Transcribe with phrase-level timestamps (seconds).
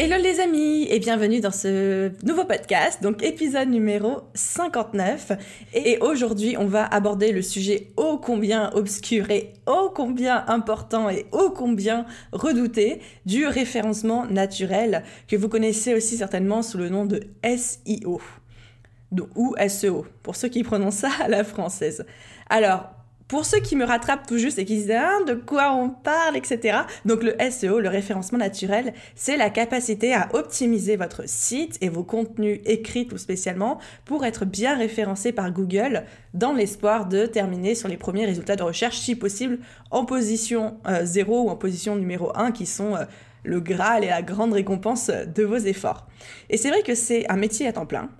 [0.00, 5.32] Hello les amis et bienvenue dans ce nouveau podcast, donc épisode numéro 59.
[5.74, 11.26] Et aujourd'hui, on va aborder le sujet ô combien obscur et ô combien important et
[11.32, 17.18] ô combien redouté du référencement naturel que vous connaissez aussi certainement sous le nom de
[17.42, 18.20] SEO
[19.34, 22.06] ou SEO pour ceux qui prononcent ça à la française.
[22.48, 22.88] Alors,
[23.28, 26.36] pour ceux qui me rattrapent tout juste et qui disent ah, de quoi on parle,
[26.36, 26.78] etc.
[27.04, 32.02] Donc le SEO, le référencement naturel, c'est la capacité à optimiser votre site et vos
[32.02, 37.88] contenus écrits tout spécialement pour être bien référencé par Google dans l'espoir de terminer sur
[37.88, 39.58] les premiers résultats de recherche, si possible
[39.90, 42.96] en position 0 euh, ou en position numéro 1 qui sont...
[42.96, 43.04] Euh,
[43.44, 46.06] le Graal et la grande récompense de vos efforts.
[46.50, 48.10] Et c'est vrai que c'est un métier à temps plein,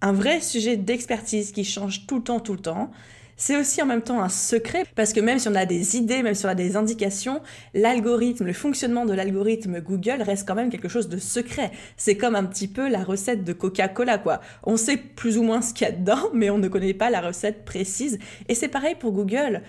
[0.00, 2.90] un vrai sujet d'expertise qui change tout le temps, tout le temps.
[3.36, 6.22] C'est aussi en même temps un secret parce que même si on a des idées,
[6.22, 7.40] même si on a des indications,
[7.74, 11.70] l'algorithme, le fonctionnement de l'algorithme Google reste quand même quelque chose de secret.
[11.96, 14.40] C'est comme un petit peu la recette de Coca-Cola quoi.
[14.64, 17.10] On sait plus ou moins ce qu'il y a dedans, mais on ne connaît pas
[17.10, 18.18] la recette précise.
[18.48, 19.62] Et c'est pareil pour Google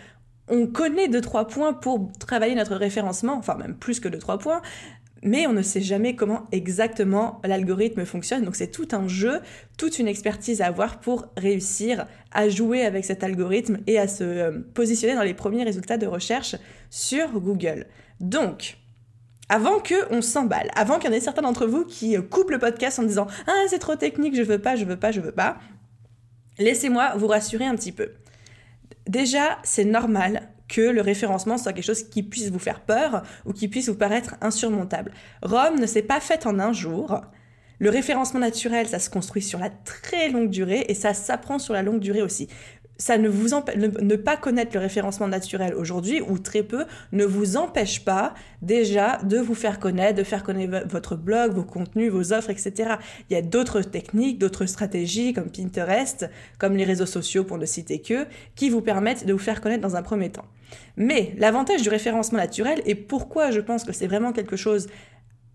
[0.49, 4.37] on connaît deux trois points pour travailler notre référencement, enfin même plus que deux trois
[4.37, 4.61] points,
[5.23, 8.43] mais on ne sait jamais comment exactement l'algorithme fonctionne.
[8.43, 9.39] Donc c'est tout un jeu,
[9.77, 14.23] toute une expertise à avoir pour réussir à jouer avec cet algorithme et à se
[14.23, 16.55] euh, positionner dans les premiers résultats de recherche
[16.89, 17.87] sur Google.
[18.19, 18.77] Donc,
[19.49, 22.51] avant que on s'emballe, avant qu'il y en ait certains d'entre vous qui euh, coupent
[22.51, 25.21] le podcast en disant "Ah, c'est trop technique, je veux pas, je veux pas, je
[25.21, 25.57] veux pas."
[26.59, 28.11] Laissez-moi vous rassurer un petit peu.
[29.07, 33.53] Déjà, c'est normal que le référencement soit quelque chose qui puisse vous faire peur ou
[33.53, 35.11] qui puisse vous paraître insurmontable.
[35.41, 37.21] Rome ne s'est pas faite en un jour.
[37.79, 41.73] Le référencement naturel, ça se construit sur la très longue durée et ça s'apprend sur
[41.73, 42.47] la longue durée aussi
[42.97, 47.25] ça ne vous empêche, ne, pas connaître le référencement naturel aujourd'hui ou très peu ne
[47.25, 52.11] vous empêche pas déjà de vous faire connaître, de faire connaître votre blog, vos contenus,
[52.11, 52.95] vos offres, etc.
[53.29, 57.65] Il y a d'autres techniques, d'autres stratégies comme Pinterest, comme les réseaux sociaux pour ne
[57.65, 60.45] citer que, qui vous permettent de vous faire connaître dans un premier temps.
[60.97, 64.87] Mais l'avantage du référencement naturel et pourquoi je pense que c'est vraiment quelque chose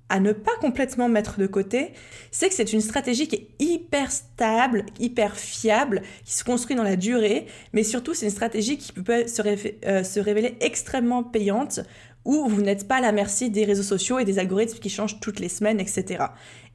[0.08, 1.92] à ne pas complètement mettre de côté,
[2.30, 6.82] c'est que c'est une stratégie qui est hyper stable, hyper fiable, qui se construit dans
[6.82, 9.42] la durée, mais surtout c'est une stratégie qui peut se,
[9.86, 11.80] euh, se révéler extrêmement payante,
[12.24, 15.20] où vous n'êtes pas à la merci des réseaux sociaux et des algorithmes qui changent
[15.20, 16.24] toutes les semaines, etc.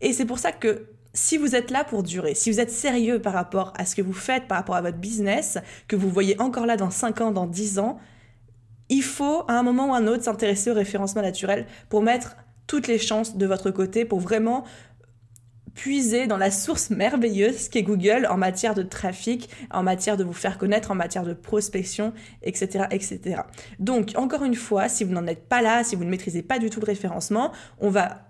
[0.02, 3.22] Et c'est pour ça que si vous êtes là pour durer, si vous êtes sérieux
[3.22, 6.40] par rapport à ce que vous faites, par rapport à votre business, que vous voyez
[6.42, 8.00] encore là dans 5 ans, dans 10 ans,
[8.90, 12.36] il faut à un moment ou à un autre s'intéresser au référencement naturel pour mettre
[12.68, 14.64] toutes les chances de votre côté pour vraiment
[15.74, 20.34] puiser dans la source merveilleuse qu'est Google en matière de trafic, en matière de vous
[20.34, 22.14] faire connaître, en matière de prospection,
[22.44, 23.42] etc., etc.
[23.80, 26.60] Donc, encore une fois, si vous n'en êtes pas là, si vous ne maîtrisez pas
[26.60, 28.28] du tout le référencement, on va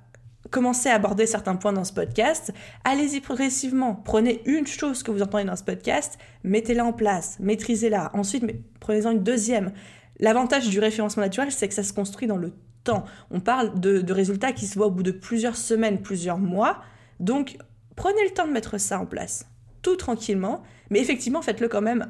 [0.52, 2.54] commencer à aborder certains points dans ce podcast.
[2.84, 3.96] Allez-y progressivement.
[3.96, 8.12] Prenez une chose que vous entendez dans ce podcast, mettez-la en place, maîtrisez-la.
[8.14, 8.46] Ensuite,
[8.80, 9.72] prenez-en une deuxième.
[10.20, 12.54] L'avantage du référencement naturel, c'est que ça se construit dans le
[13.32, 16.82] On parle de, résultats qui se voient au bout de plusieurs semaines, plusieurs mois.
[17.20, 17.58] Donc,
[17.96, 19.48] prenez le temps de mettre ça en place,
[19.82, 22.10] tout tranquillement, mais effectivement, faites-le quand même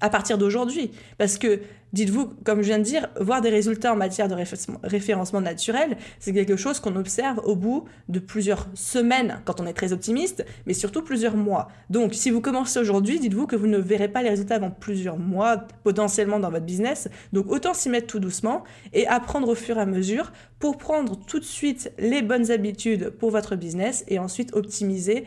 [0.00, 0.90] à partir d'aujourd'hui.
[1.18, 1.60] Parce que,
[1.94, 4.34] dites-vous, comme je viens de dire, voir des résultats en matière de
[4.82, 9.72] référencement naturel, c'est quelque chose qu'on observe au bout de plusieurs semaines, quand on est
[9.72, 11.68] très optimiste, mais surtout plusieurs mois.
[11.90, 15.18] Donc, si vous commencez aujourd'hui, dites-vous que vous ne verrez pas les résultats avant plusieurs
[15.18, 17.08] mois, potentiellement dans votre business.
[17.32, 21.16] Donc, autant s'y mettre tout doucement et apprendre au fur et à mesure pour prendre
[21.26, 25.26] tout de suite les bonnes habitudes pour votre business et ensuite optimiser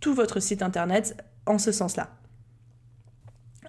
[0.00, 1.16] tout votre site internet
[1.46, 2.17] en ce sens-là.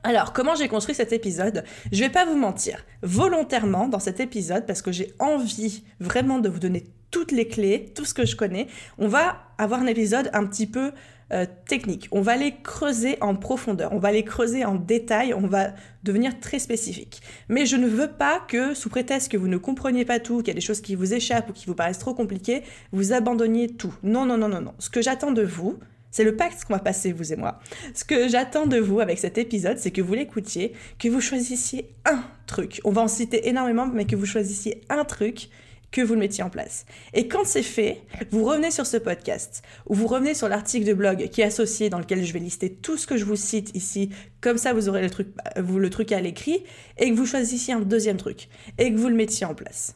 [0.04, 1.63] Alors, comment j'ai construit cet épisode?
[1.92, 2.86] Je vais pas vous mentir.
[3.01, 7.92] Volontairement, dans cet épisode, parce que j'ai envie vraiment de vous donner toutes les clés,
[7.96, 8.68] tout ce que je connais,
[8.98, 10.92] on va avoir un épisode un petit peu
[11.31, 12.07] euh, technique.
[12.12, 15.74] On va aller creuser en profondeur, on va aller creuser en détail, on va
[16.04, 17.22] devenir très spécifique.
[17.50, 20.48] Mais je ne veux pas que, sous prétexte que vous ne compreniez pas tout, qu'il
[20.48, 23.68] y a des choses qui vous échappent ou qui vous paraissent trop compliquées, vous abandonniez
[23.68, 23.94] tout.
[24.02, 24.74] Non, non, non, non, non.
[24.80, 25.78] Ce que j'attends de vous,
[26.12, 27.60] c'est le pacte qu'on va passer, vous et moi.
[27.94, 31.94] Ce que j'attends de vous avec cet épisode, c'est que vous l'écoutiez, que vous choisissiez
[32.06, 32.82] un truc.
[32.84, 35.50] On va en citer énormément, mais que vous choisissiez un truc
[35.92, 36.86] que vous le mettiez en place.
[37.14, 38.02] Et quand c'est fait,
[38.32, 41.90] vous revenez sur ce podcast ou vous revenez sur l'article de blog qui est associé
[41.90, 44.10] dans lequel je vais lister tout ce que je vous cite ici.
[44.42, 46.64] Comme ça, vous aurez le truc, vous, le truc à l'écrit
[46.98, 49.96] et que vous choisissiez un deuxième truc et que vous le mettiez en place.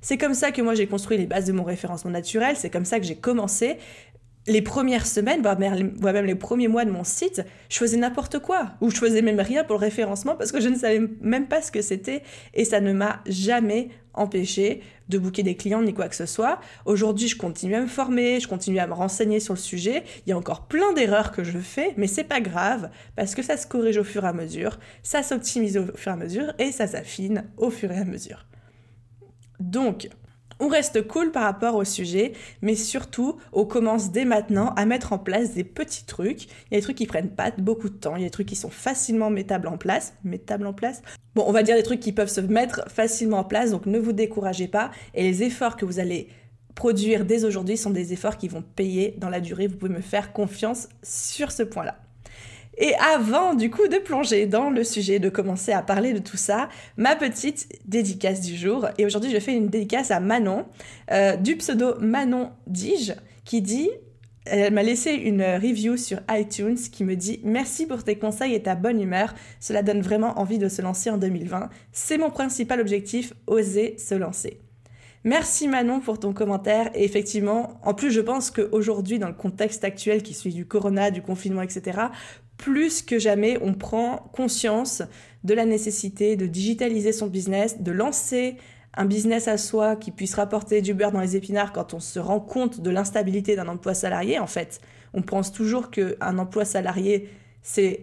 [0.00, 2.84] C'est comme ça que moi j'ai construit les bases de mon référencement naturel, c'est comme
[2.84, 3.78] ça que j'ai commencé
[4.48, 8.72] les premières semaines, voire même les premiers mois de mon site, je faisais n'importe quoi,
[8.80, 11.62] ou je faisais même rien pour le référencement parce que je ne savais même pas
[11.62, 12.22] ce que c'était
[12.54, 16.58] et ça ne m'a jamais empêché de booker des clients ni quoi que ce soit.
[16.86, 20.02] Aujourd'hui, je continue à me former, je continue à me renseigner sur le sujet.
[20.26, 23.42] Il y a encore plein d'erreurs que je fais, mais c'est pas grave parce que
[23.42, 26.52] ça se corrige au fur et à mesure, ça s'optimise au fur et à mesure
[26.58, 28.46] et ça s'affine au fur et à mesure.
[29.60, 30.08] Donc,
[30.60, 32.32] on reste cool par rapport au sujet,
[32.62, 36.44] mais surtout, on commence dès maintenant à mettre en place des petits trucs.
[36.44, 38.32] Il y a des trucs qui prennent pas beaucoup de temps, il y a des
[38.32, 40.14] trucs qui sont facilement mettables en place.
[40.24, 41.02] Mettables en place
[41.34, 43.98] Bon, on va dire des trucs qui peuvent se mettre facilement en place, donc ne
[43.98, 44.90] vous découragez pas.
[45.14, 46.28] Et les efforts que vous allez
[46.74, 49.68] produire dès aujourd'hui sont des efforts qui vont payer dans la durée.
[49.68, 51.98] Vous pouvez me faire confiance sur ce point-là.
[52.80, 56.36] Et avant du coup de plonger dans le sujet, de commencer à parler de tout
[56.36, 58.86] ça, ma petite dédicace du jour.
[58.98, 60.64] Et aujourd'hui, je fais une dédicace à Manon,
[61.10, 63.90] euh, du pseudo Manon Dige, qui dit
[64.50, 68.62] elle m'a laissé une review sur iTunes qui me dit Merci pour tes conseils et
[68.62, 69.34] ta bonne humeur.
[69.60, 71.68] Cela donne vraiment envie de se lancer en 2020.
[71.92, 74.60] C'est mon principal objectif, oser se lancer.
[75.24, 76.90] Merci Manon pour ton commentaire.
[76.94, 81.10] Et effectivement, en plus, je pense qu'aujourd'hui, dans le contexte actuel qui suit du corona,
[81.10, 81.98] du confinement, etc.,
[82.58, 85.02] plus que jamais, on prend conscience
[85.44, 88.56] de la nécessité de digitaliser son business, de lancer
[88.94, 92.18] un business à soi qui puisse rapporter du beurre dans les épinards quand on se
[92.18, 94.38] rend compte de l'instabilité d'un emploi salarié.
[94.40, 94.80] En fait,
[95.14, 97.30] on pense toujours qu'un emploi salarié,
[97.62, 98.02] c'est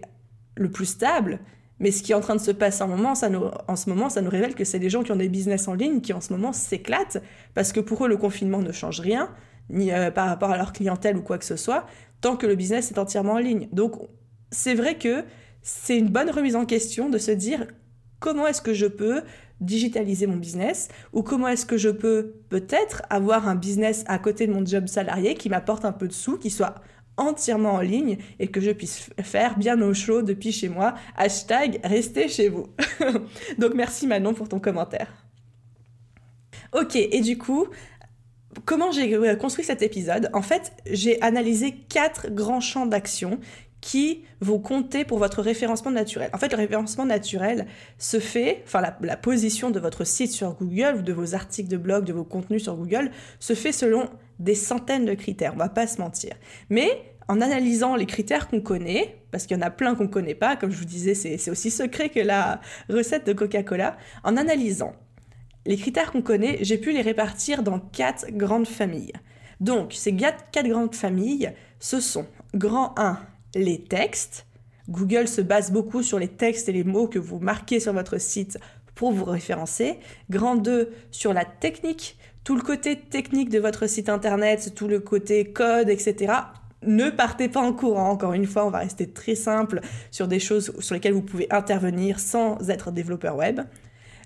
[0.56, 1.38] le plus stable,
[1.78, 3.28] mais ce qui est en train de se passer en, moment, ça
[3.68, 5.74] en ce moment, ça nous révèle que c'est des gens qui ont des business en
[5.74, 9.30] ligne qui en ce moment s'éclatent, parce que pour eux, le confinement ne change rien,
[9.68, 11.86] ni euh, par rapport à leur clientèle ou quoi que ce soit,
[12.22, 13.68] tant que le business est entièrement en ligne.
[13.72, 14.00] Donc
[14.50, 15.24] c'est vrai que
[15.62, 17.66] c'est une bonne remise en question de se dire
[18.20, 19.22] comment est-ce que je peux
[19.60, 24.46] digitaliser mon business ou comment est-ce que je peux peut-être avoir un business à côté
[24.46, 26.76] de mon job salarié qui m'apporte un peu de sous, qui soit
[27.16, 30.94] entièrement en ligne et que je puisse faire bien au chaud depuis chez moi.
[31.16, 32.66] Hashtag restez chez vous.
[33.58, 35.12] Donc merci Manon pour ton commentaire.
[36.72, 37.68] Ok, et du coup,
[38.64, 40.30] comment j'ai construit cet épisode?
[40.32, 43.40] En fait, j'ai analysé quatre grands champs d'action
[43.80, 46.30] qui vont compter pour votre référencement naturel.
[46.32, 47.66] En fait, le référencement naturel
[47.98, 51.76] se fait, enfin la, position de votre site sur Google, ou de vos articles de
[51.76, 54.08] blog, de vos contenus sur Google, se fait selon
[54.38, 56.34] des centaines de critères, on va pas se mentir.
[56.68, 56.88] Mais
[57.28, 60.56] en analysant les critères qu'on connaît, parce qu'il y en a plein qu'on connaît pas,
[60.56, 64.94] comme je vous disais, c'est aussi secret que la recette de Coca-Cola, en analysant
[65.66, 69.12] les critères qu'on connaît, j'ai pu les répartir dans quatre grandes familles.
[69.60, 73.18] Donc, ces quatre grandes familles, ce sont grand 1,
[73.56, 74.46] les textes.
[74.88, 78.20] Google se base beaucoup sur les textes et les mots que vous marquez sur votre
[78.20, 78.58] site
[78.94, 79.98] pour vous référencer.
[80.30, 85.00] Grand 2 sur la technique, tout le côté technique de votre site internet, tout le
[85.00, 86.32] côté code, etc.
[86.82, 89.80] Ne partez pas en courant, encore une fois, on va rester très simple
[90.10, 93.60] sur des choses sur lesquelles vous pouvez intervenir sans être développeur web.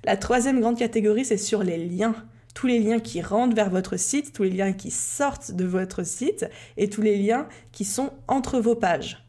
[0.04, 2.14] La troisième grande catégorie, c'est sur les liens
[2.54, 6.04] tous les liens qui rentrent vers votre site, tous les liens qui sortent de votre
[6.04, 9.24] site et tous les liens qui sont entre vos pages.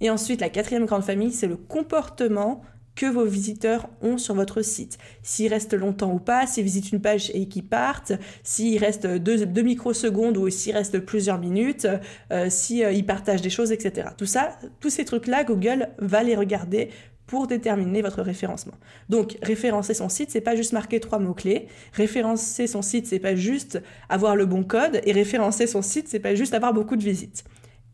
[0.00, 2.62] Et ensuite, la quatrième grande famille, c'est le comportement
[2.96, 4.98] que vos visiteurs ont sur votre site.
[5.22, 8.12] S'ils restent longtemps ou pas, s'ils visitent une page et qu'ils partent,
[8.42, 11.86] s'ils restent deux, microsecondes ou s'ils restent plusieurs minutes,
[12.32, 14.08] euh, s'ils euh, partagent des choses, etc.
[14.16, 16.88] Tout ça, tous ces trucs-là, Google va les regarder
[17.26, 18.74] pour déterminer votre référencement.
[19.08, 21.66] Donc, référencer son site, c'est pas juste marquer trois mots-clés.
[21.92, 25.00] Référencer son site, c'est pas juste avoir le bon code.
[25.04, 27.44] Et référencer son site, c'est pas juste avoir beaucoup de visites.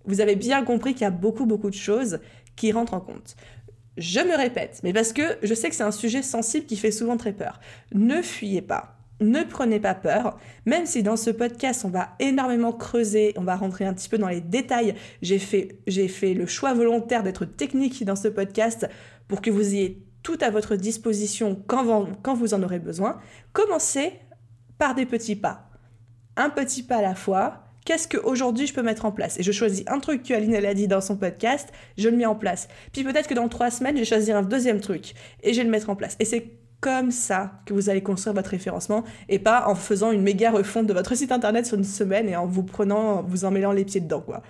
[0.04, 2.20] Vous avez bien compris qu'il y a beaucoup, beaucoup de choses
[2.56, 3.36] qui rentrent en compte.
[3.96, 6.90] Je me répète, mais parce que je sais que c'est un sujet sensible qui fait
[6.90, 7.60] souvent très peur.
[7.94, 8.96] Ne fuyez pas.
[9.20, 13.54] Ne prenez pas peur, même si dans ce podcast on va énormément creuser, on va
[13.54, 14.94] rentrer un petit peu dans les détails.
[15.20, 18.88] J'ai fait, j'ai fait le choix volontaire d'être technique dans ce podcast
[19.28, 23.20] pour que vous ayez tout à votre disposition quand, quand vous en aurez besoin,
[23.52, 24.12] commencez
[24.78, 25.70] par des petits pas.
[26.36, 27.61] Un petit pas à la fois.
[27.84, 29.38] Qu'est-ce qu'aujourd'hui je peux mettre en place?
[29.40, 32.26] Et je choisis un truc que Aline a dit dans son podcast, je le mets
[32.26, 32.68] en place.
[32.92, 35.64] Puis peut-être que dans trois semaines, je vais choisir un deuxième truc et je vais
[35.64, 36.16] le mettre en place.
[36.20, 36.46] Et c'est
[36.80, 40.86] comme ça que vous allez construire votre référencement et pas en faisant une méga refonte
[40.86, 43.84] de votre site internet sur une semaine et en vous prenant, vous en mêlant les
[43.84, 44.42] pieds dedans, quoi.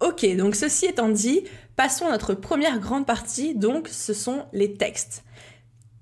[0.00, 1.42] Ok, donc ceci étant dit,
[1.74, 5.24] passons à notre première grande partie, donc ce sont les textes.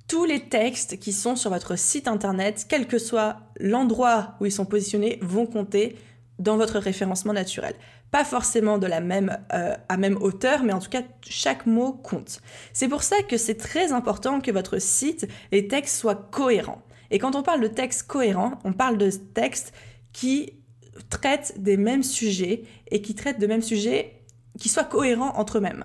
[0.08, 4.52] Tous les textes qui sont sur votre site internet, quel que soit l'endroit où ils
[4.52, 5.96] sont positionnés, vont compter
[6.38, 7.75] dans votre référencement naturel.
[8.10, 11.92] Pas forcément de la même, euh, à même hauteur, mais en tout cas, chaque mot
[11.92, 12.40] compte.
[12.72, 16.82] C'est pour ça que c'est très important que votre site, les textes soient cohérents.
[17.10, 19.72] Et quand on parle de texte cohérent, on parle de textes
[20.12, 20.52] qui
[21.10, 24.25] traitent des mêmes sujets et qui traitent de mêmes sujets
[24.58, 25.84] qui soient cohérents entre eux-mêmes.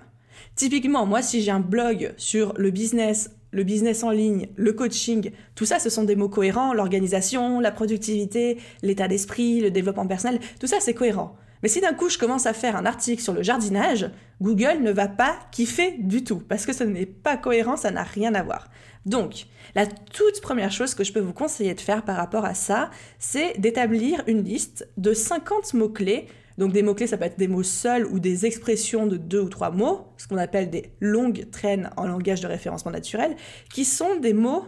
[0.54, 5.30] Typiquement, moi, si j'ai un blog sur le business, le business en ligne, le coaching,
[5.54, 6.72] tout ça, ce sont des mots cohérents.
[6.74, 11.36] L'organisation, la productivité, l'état d'esprit, le développement personnel, tout ça, c'est cohérent.
[11.62, 14.90] Mais si d'un coup je commence à faire un article sur le jardinage, Google ne
[14.90, 18.42] va pas kiffer du tout, parce que ce n'est pas cohérent, ça n'a rien à
[18.42, 18.68] voir.
[19.06, 22.54] Donc, la toute première chose que je peux vous conseiller de faire par rapport à
[22.54, 26.26] ça, c'est d'établir une liste de 50 mots-clés
[26.58, 29.48] donc des mots-clés, ça peut être des mots seuls ou des expressions de deux ou
[29.48, 33.36] trois mots, ce qu'on appelle des longues traînes en langage de référencement naturel,
[33.72, 34.64] qui sont des mots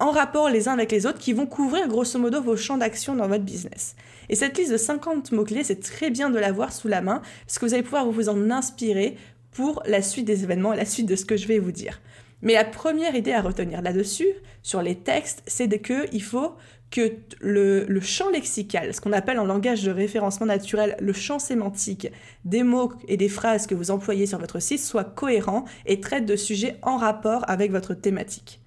[0.00, 3.14] en rapport les uns avec les autres qui vont couvrir grosso modo vos champs d'action
[3.14, 3.94] dans votre business.
[4.28, 7.58] Et cette liste de 50 mots-clés, c'est très bien de l'avoir sous la main, parce
[7.58, 9.16] que vous allez pouvoir vous en inspirer
[9.52, 12.00] pour la suite des événements la suite de ce que je vais vous dire.
[12.42, 14.28] Mais la première idée à retenir là-dessus,
[14.62, 16.54] sur les textes, c'est qu'il faut
[16.90, 22.08] que le, champ lexical, ce qu'on appelle en langage de référencement naturel le champ sémantique
[22.44, 26.24] des mots et des phrases que vous employez sur votre site, soit cohérent et traite
[26.26, 28.60] de sujets en rapport avec votre thématique.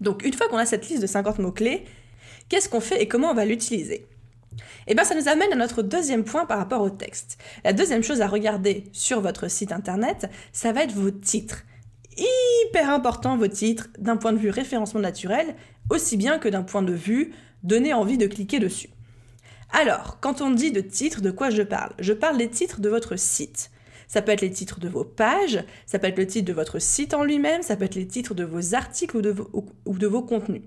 [0.00, 1.84] Donc une fois qu'on a cette liste de 50 mots-clés,
[2.48, 4.06] qu'est-ce qu'on fait et comment on va l'utiliser?
[4.86, 7.38] Eh bien ça nous amène à notre deuxième point par rapport au texte.
[7.64, 11.64] La deuxième chose à regarder sur votre site internet, ça va être vos titres
[12.16, 15.54] hyper important vos titres d'un point de vue référencement naturel,
[15.90, 18.90] aussi bien que d'un point de vue donner envie de cliquer dessus.
[19.72, 21.92] Alors, quand on dit de titres, de quoi je parle?
[21.98, 23.70] Je parle des titres de votre site.
[24.06, 26.78] Ça peut être les titres de vos pages, ça peut être le titre de votre
[26.78, 29.50] site en lui-même, ça peut être les titres de vos articles ou de vos,
[29.86, 30.62] ou de vos contenus.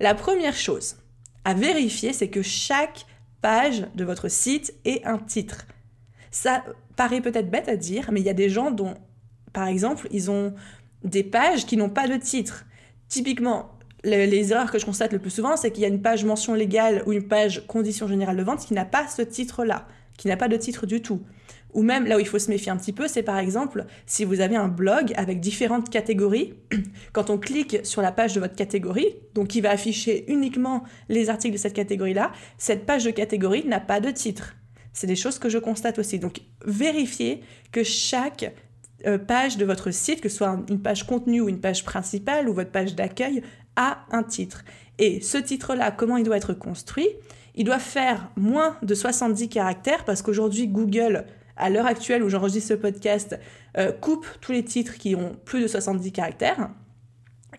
[0.00, 0.96] La première chose
[1.44, 3.06] à vérifier, c'est que chaque
[3.42, 5.66] page de votre site ait un titre.
[6.30, 6.64] Ça
[6.96, 8.94] paraît peut-être bête à dire, mais il y a des gens dont,
[9.52, 10.54] par exemple, ils ont
[11.04, 12.64] des pages qui n'ont pas de titre.
[13.08, 13.75] Typiquement,
[14.06, 16.54] les, erreurs que je constate le plus souvent, c'est qu'il y a une page mention
[16.54, 19.86] légale ou une page condition générale de vente qui n'a pas ce titre-là,
[20.16, 21.22] qui n'a pas de titre du tout.
[21.74, 24.24] Ou même là où il faut se méfier un petit peu, c'est par exemple si
[24.24, 26.54] vous avez un blog avec différentes catégories,
[27.12, 31.28] quand on clique sur la page de votre catégorie, donc qui va afficher uniquement les
[31.28, 34.54] articles de cette catégorie-là, cette page de catégorie n'a pas de titre.
[34.92, 36.18] C'est des choses que je constate aussi.
[36.18, 38.54] Donc vérifiez que chaque
[39.06, 42.48] euh, page de votre site, que ce soit une page contenu ou une page principale
[42.48, 43.42] ou votre page d'accueil,
[43.76, 44.64] a un titre.
[44.98, 47.08] Et ce titre-là, comment il doit être construit?
[47.54, 52.70] Il doit faire moins de 70 caractères parce qu'aujourd'hui, Google, à l'heure actuelle où j'enregistre
[52.70, 53.38] ce podcast,
[53.78, 56.70] euh, coupe tous les titres qui ont plus de 70 caractères.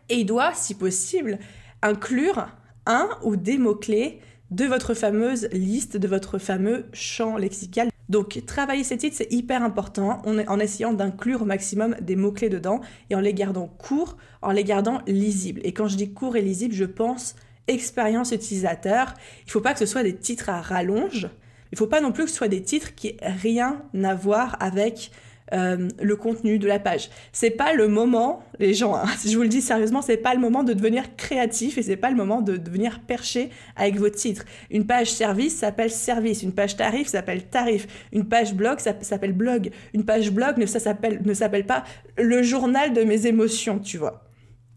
[0.09, 1.39] Et il doit, si possible,
[1.81, 2.47] inclure
[2.85, 4.21] un ou des mots-clés
[4.51, 7.89] de votre fameuse liste, de votre fameux champ lexical.
[8.09, 12.79] Donc travailler ces titres, c'est hyper important en essayant d'inclure au maximum des mots-clés dedans
[13.09, 15.61] et en les gardant courts, en les gardant lisibles.
[15.63, 17.35] Et quand je dis court et lisible, je pense
[17.67, 19.13] expérience utilisateur.
[19.41, 21.29] Il ne faut pas que ce soit des titres à rallonge.
[21.71, 24.15] Il ne faut pas non plus que ce soit des titres qui aient rien à
[24.15, 25.11] voir avec
[25.53, 27.09] euh, le contenu de la page.
[27.31, 30.33] C'est pas le moment, les gens, hein, si je vous le dis sérieusement, c'est pas
[30.33, 34.09] le moment de devenir créatif et c'est pas le moment de devenir perché avec vos
[34.09, 34.43] titres.
[34.69, 39.33] Une page service s'appelle service, une page tarif s'appelle tarif, une page blog ça s'appelle
[39.33, 41.83] blog, une page blog ne s'appelle ne s'appelle pas
[42.17, 44.23] le journal de mes émotions, tu vois.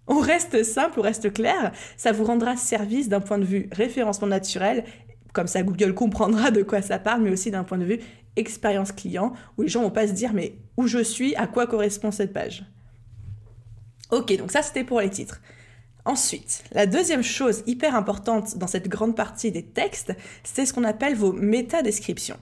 [0.06, 4.26] On reste simple, on reste clair, ça vous rendra service d'un point de vue référencement
[4.26, 4.84] naturel
[5.32, 8.00] comme ça Google comprendra de quoi ça parle, mais aussi d'un point de vue
[8.36, 11.66] expérience client, où les gens vont pas se dire mais où je suis, à quoi
[11.66, 12.64] correspond cette page?
[14.10, 15.40] Ok, donc ça c'était pour les titres.
[16.04, 20.84] Ensuite, la deuxième chose hyper importante dans cette grande partie des textes, c'est ce qu'on
[20.84, 22.38] appelle vos métadescriptions.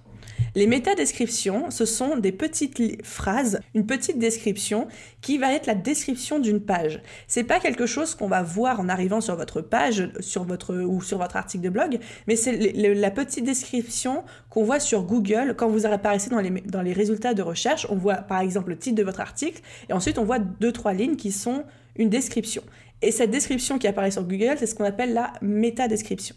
[0.54, 4.88] Les métadescriptions, ce sont des petites phrases, une petite description
[5.20, 7.02] qui va être la description d'une page.
[7.26, 11.02] C'est pas quelque chose qu'on va voir en arrivant sur votre page, sur votre ou
[11.02, 15.68] sur votre article de blog, mais c'est la petite description qu'on voit sur Google quand
[15.68, 17.86] vous apparaissez dans les, dans les résultats de recherche.
[17.90, 20.92] On voit par exemple le titre de votre article et ensuite on voit deux trois
[20.92, 21.64] lignes qui sont
[21.96, 22.62] une description.
[23.02, 26.34] Et cette description qui apparaît sur Google, c'est ce qu'on appelle la métadescription.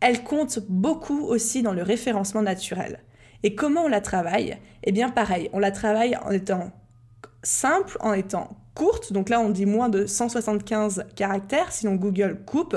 [0.00, 3.00] Elle compte beaucoup aussi dans le référencement naturel.
[3.44, 4.56] Et comment on la travaille?
[4.82, 6.72] Eh bien pareil, on la travaille en étant
[7.42, 12.76] simple, en étant courte, donc là on dit moins de 175 caractères, sinon Google coupe,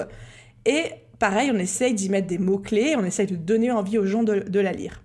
[0.66, 4.24] et pareil, on essaye d'y mettre des mots-clés, on essaye de donner envie aux gens
[4.24, 5.02] de, la lire.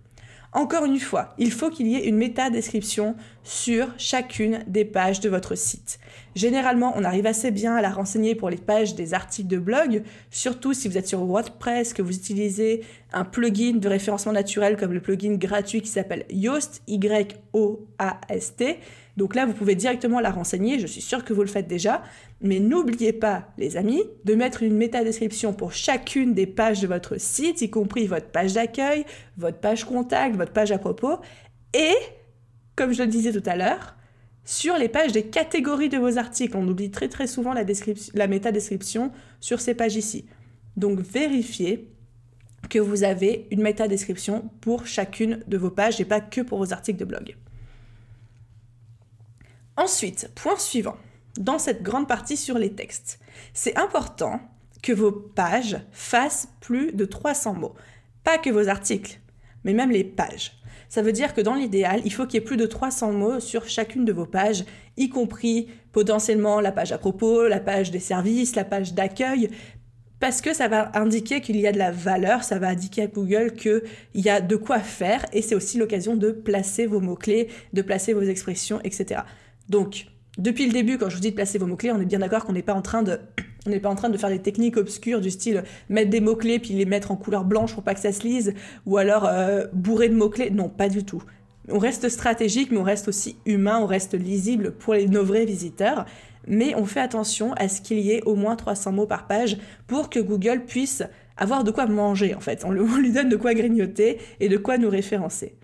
[0.55, 5.31] Encore une fois, il faut qu'il y ait une méta-description sur chacune des pages de
[5.31, 5.99] votre site.
[6.35, 10.03] Généralement, on arrive assez bien à la renseigner pour les pages des articles de blog,
[10.31, 14.93] surtout si vous êtes sur WordPress, que vous utilisez un plugin de référencement naturel comme
[14.93, 18.79] le plugin gratuit qui s'appelle Yoast, Y-O-A-S-T.
[19.17, 22.03] Donc là, vous pouvez directement la renseigner, je suis sûre que vous le faites déjà.
[22.41, 27.21] Mais n'oubliez pas, les amis, de mettre une méta-description pour chacune des pages de votre
[27.21, 29.05] site, y compris votre page d'accueil,
[29.37, 31.19] votre page contact, votre page à propos,
[31.75, 31.95] et,
[32.75, 33.97] comme je le disais tout à l'heure,
[34.45, 36.57] sur les pages des catégories de vos articles.
[36.57, 37.65] On oublie très très souvent la,
[38.15, 40.27] la méta-description sur ces pages ici.
[40.77, 41.93] Donc vérifiez
[42.69, 46.73] que vous avez une méta-description pour chacune de vos pages et pas que pour vos
[46.73, 47.37] articles de blog.
[49.77, 50.97] Ensuite, point suivant,
[51.39, 53.19] dans cette grande partie sur les textes,
[53.55, 54.41] c'est important
[54.83, 57.75] que vos pages fassent plus de 300 mots.
[58.23, 59.19] Pas que vos articles,
[59.65, 60.59] mais même les pages.
[60.91, 63.41] Ça veut dire que dans l'idéal, il faut qu'il y ait plus de 300 mots
[63.41, 64.65] sur chacune de vos pages,
[64.99, 69.49] y compris potentiellement la page à propos, la page des services, la page d'accueil,
[70.21, 73.07] parce que ça va indiquer qu'il y a de la valeur, ça va indiquer à
[73.07, 73.83] Google qu'il
[74.15, 78.13] y a de quoi faire, et c'est aussi l'occasion de placer vos mots-clés, de placer
[78.13, 79.23] vos expressions, etc.
[79.69, 80.07] Donc,
[80.39, 82.45] depuis le début, quand je vous dis de placer vos mots-clés, on est bien d'accord
[82.45, 83.21] qu'on n'est pas en train de
[83.67, 86.59] on n'est pas en train de faire des techniques obscures du style mettre des mots-clés
[86.59, 88.55] puis les mettre en couleur blanche pour pas que ça se lise,
[88.87, 90.51] ou alors euh, bourrer de mots-clés.
[90.51, 91.23] Non, pas du tout.
[91.69, 95.45] On reste stratégique, mais on reste aussi humain, on reste lisible pour les, nos vrais
[95.45, 96.07] visiteurs.
[96.49, 99.59] Mais on fait attention à ce qu'il y ait au moins 300 mots par page
[99.87, 101.05] pour que Google puisse
[101.37, 102.65] avoir de quoi manger, en fait.
[102.65, 105.55] On, on lui donne de quoi grignoter et de quoi nous référencer.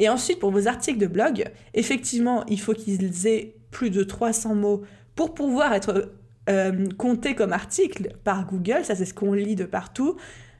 [0.00, 4.54] Et ensuite, pour vos articles de blog, effectivement, il faut qu'ils aient plus de 300
[4.54, 4.82] mots
[5.14, 6.10] pour pouvoir être
[6.48, 8.84] euh, comptés comme articles par Google.
[8.84, 10.16] Ça, c'est ce qu'on lit de partout.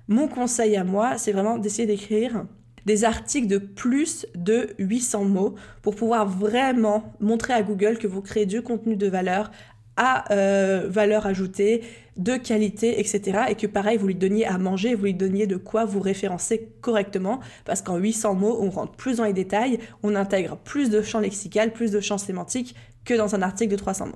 [0.09, 2.45] Mon conseil à moi, c'est vraiment d'essayer d'écrire
[2.85, 8.21] des articles de plus de 800 mots pour pouvoir vraiment montrer à Google que vous
[8.21, 9.51] créez du contenu de valeur
[9.97, 11.83] à euh, valeur ajoutée,
[12.21, 13.47] de qualité, etc.
[13.49, 16.71] Et que pareil, vous lui donniez à manger, vous lui donniez de quoi vous référencer
[16.81, 21.03] correctement, parce qu'en 800 mots, on rentre plus dans les détails, on intègre plus de
[21.03, 24.13] champs lexical, plus de champs sémantiques que dans un article de 300 mots.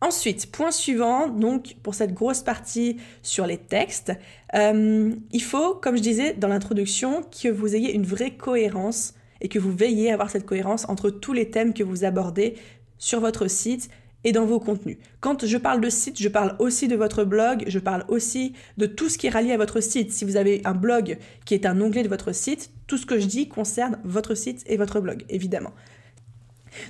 [0.00, 4.12] Ensuite, point suivant, donc pour cette grosse partie sur les textes,
[4.54, 9.48] euh, il faut, comme je disais dans l'introduction, que vous ayez une vraie cohérence et
[9.48, 12.54] que vous veillez à avoir cette cohérence entre tous les thèmes que vous abordez
[12.98, 13.88] sur votre site
[14.24, 14.98] et dans vos contenus.
[15.20, 18.86] Quand je parle de site, je parle aussi de votre blog, je parle aussi de
[18.86, 20.12] tout ce qui est rallié à votre site.
[20.12, 23.18] Si vous avez un blog qui est un onglet de votre site, tout ce que
[23.18, 25.72] je dis concerne votre site et votre blog, évidemment.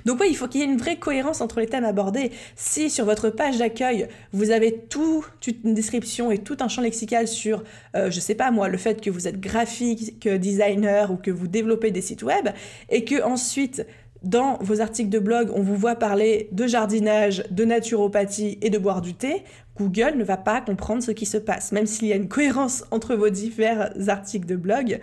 [0.05, 2.31] Donc oui, il faut qu'il y ait une vraie cohérence entre les thèmes abordés.
[2.55, 7.27] Si sur votre page d'accueil, vous avez toute une description et tout un champ lexical
[7.27, 7.63] sur,
[7.95, 11.47] euh, je sais pas moi, le fait que vous êtes graphique, designer ou que vous
[11.47, 12.49] développez des sites web,
[12.89, 13.85] et que ensuite
[14.25, 18.77] dans vos articles de blog, on vous voit parler de jardinage, de naturopathie et de
[18.77, 19.43] boire du thé,
[19.77, 21.71] Google ne va pas comprendre ce qui se passe.
[21.71, 24.99] Même s'il y a une cohérence entre vos divers articles de blog,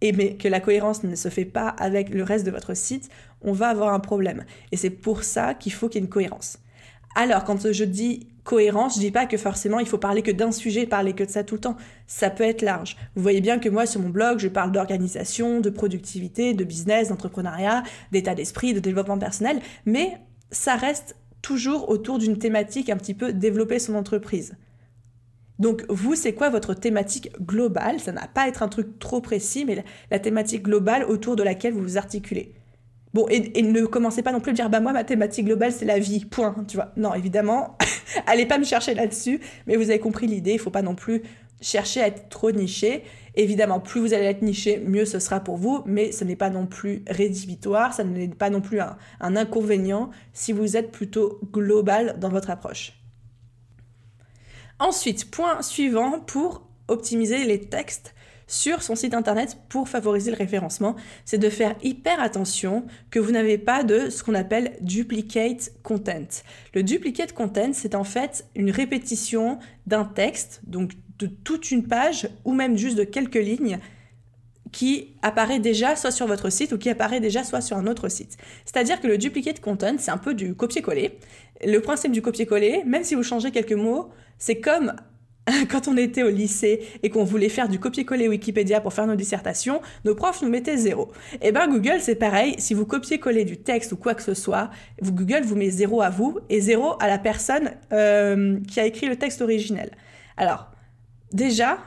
[0.00, 3.08] et mais que la cohérence ne se fait pas avec le reste de votre site,
[3.40, 4.44] on va avoir un problème.
[4.72, 6.58] Et c'est pour ça qu'il faut qu'il y ait une cohérence.
[7.14, 10.52] Alors, quand je dis cohérence, je dis pas que forcément il faut parler que d'un
[10.52, 11.76] sujet, parler que de ça tout le temps.
[12.06, 12.96] Ça peut être large.
[13.14, 17.08] Vous voyez bien que moi sur mon blog, je parle d'organisation, de productivité, de business,
[17.08, 17.82] d'entrepreneuriat,
[18.12, 20.18] d'état d'esprit, de développement personnel, mais
[20.50, 24.56] ça reste toujours autour d'une thématique un petit peu développer son entreprise.
[25.58, 28.00] Donc vous, c'est quoi votre thématique globale?
[28.00, 31.42] Ça n'a pas à être un truc trop précis, mais la, thématique globale autour de
[31.42, 32.54] laquelle vous vous articulez.
[33.16, 35.86] Bon, et, ne commencez pas non plus à dire, bah moi, ma thématique globale, c'est
[35.86, 36.92] la vie, point, tu vois.
[36.98, 37.78] Non, évidemment,
[38.26, 41.22] allez pas me chercher là-dessus, mais vous avez compris l'idée, il faut pas non plus
[41.62, 43.04] chercher à être trop niché.
[43.34, 46.50] Évidemment, plus vous allez être niché, mieux ce sera pour vous, mais ce n'est pas
[46.50, 51.40] non plus rédhibitoire, ça n'est pas non plus un, un inconvénient si vous êtes plutôt
[51.54, 53.00] global dans votre approche.
[54.78, 58.14] Ensuite, point suivant pour optimiser les textes
[58.46, 63.32] sur son site internet pour favoriser le référencement, c'est de faire hyper attention que vous
[63.32, 66.42] n'avez pas de ce qu'on appelle duplicate content.
[66.74, 72.28] Le duplicate content, c'est en fait une répétition d'un texte, donc de toute une page
[72.44, 73.78] ou même juste de quelques lignes
[74.72, 78.08] qui apparaît déjà soit sur votre site ou qui apparaît déjà soit sur un autre
[78.08, 78.36] site.
[78.64, 81.18] C'est-à-dire que le duplicate content, c'est un peu du copier-coller.
[81.64, 84.92] Le principe du copier-coller, même si vous changez quelques mots, c'est comme
[85.70, 89.14] quand on était au lycée et qu'on voulait faire du copier-coller Wikipédia pour faire nos
[89.14, 91.10] dissertations, nos profs nous mettaient zéro.
[91.40, 94.70] Eh ben Google c'est pareil, si vous copiez-coller du texte ou quoi que ce soit,
[95.02, 99.06] Google vous met zéro à vous et zéro à la personne euh, qui a écrit
[99.06, 99.90] le texte originel.
[100.36, 100.70] Alors
[101.32, 101.78] déjà,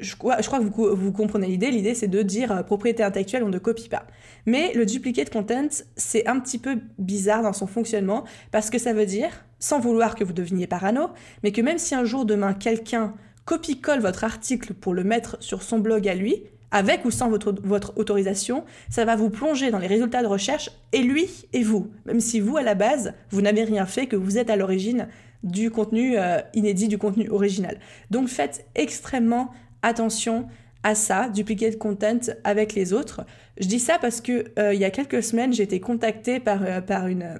[0.00, 1.70] je crois, je crois que vous, vous comprenez l'idée.
[1.70, 4.06] L'idée, c'est de dire euh, propriété intellectuelle, on ne copie pas.
[4.46, 8.92] Mais le duplicate content, c'est un petit peu bizarre dans son fonctionnement parce que ça
[8.92, 9.30] veut dire,
[9.64, 11.08] sans vouloir que vous deveniez parano,
[11.42, 13.14] mais que même si un jour demain quelqu'un
[13.46, 17.96] copie-colle votre article pour le mettre sur son blog à lui, avec ou sans votre,
[17.96, 22.20] autorisation, ça va vous plonger dans les résultats de recherche et lui et vous, même
[22.20, 25.08] si vous, à la base, vous n'avez rien fait, que vous êtes à l'origine
[25.44, 27.78] du contenu euh, inédit, du contenu original.
[28.10, 29.50] Donc faites extrêmement
[29.82, 30.46] attention
[30.82, 33.24] à ça, duplicate content avec les autres.
[33.58, 36.62] Je dis ça parce que euh, il y a quelques semaines, j'ai été contactée par,
[36.64, 37.38] euh, par une,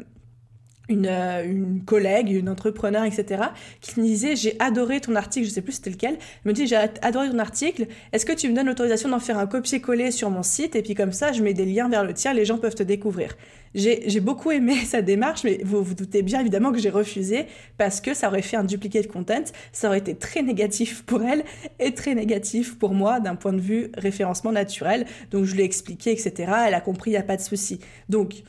[0.88, 3.42] une, euh, une, collègue, une entrepreneur, etc.,
[3.80, 6.18] qui me disait J'ai adoré ton article, je sais plus c'était lequel.
[6.44, 9.46] Me dit J'ai adoré ton article, est-ce que tu me donnes l'autorisation d'en faire un
[9.46, 10.76] copier-coller sur mon site?
[10.76, 12.82] Et puis comme ça, je mets des liens vers le tien, les gens peuvent te
[12.82, 13.34] découvrir.
[13.74, 18.00] J'ai beaucoup aimé sa démarche, mais vous vous doutez bien évidemment que j'ai refusé parce
[18.00, 19.42] que ça aurait fait un duplicate content,
[19.72, 21.44] ça aurait été très négatif pour elle
[21.80, 25.06] et très négatif pour moi d'un point de vue référencement naturel.
[25.32, 26.52] Donc je lui ai expliqué, etc.
[26.66, 27.80] Elle a compris, il n'y a pas de souci.
[28.08, 28.44] Donc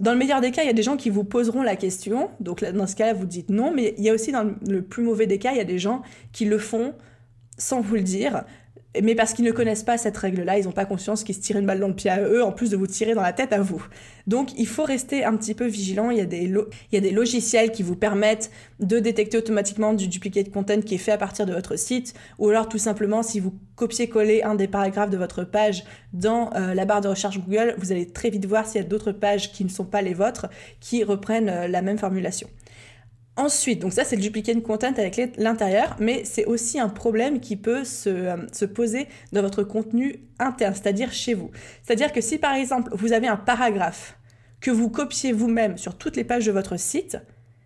[0.00, 2.30] dans le meilleur des cas, il y a des gens qui vous poseront la question.
[2.40, 3.72] Donc dans ce cas-là, vous dites non.
[3.72, 5.78] Mais il y a aussi dans le plus mauvais des cas, il y a des
[5.78, 6.94] gens qui le font
[7.58, 8.44] sans vous le dire
[9.00, 11.58] mais parce qu'ils ne connaissent pas cette règle-là, ils n'ont pas conscience qu'ils se tirent
[11.58, 13.52] une balle dans le pied à eux, en plus de vous tirer dans la tête
[13.52, 13.84] à vous.
[14.26, 17.94] Donc il faut rester un petit peu vigilant, il y a des, logiciels qui vous
[17.94, 18.50] permettent
[18.80, 22.48] de détecter automatiquement du duplicate content qui est fait à partir de votre site, ou
[22.48, 26.84] alors tout simplement si vous copiez-collez un des paragraphes de votre page dans euh, la
[26.84, 29.64] barre de recherche Google, vous allez très vite voir s'il y a d'autres pages qui
[29.64, 30.48] ne sont pas les vôtres
[30.80, 32.48] qui reprennent euh, la même formulation.
[33.36, 37.56] Ensuite, donc ça c'est le duplicate content avec l'intérieur, mais c'est aussi un problème qui
[37.56, 41.50] peut se, euh, se, poser dans votre contenu interne, c'est-à-dire chez vous.
[41.82, 44.18] C'est-à-dire que si par exemple vous avez un paragraphe
[44.60, 47.18] que vous copiez vous-même sur toutes les pages de votre site,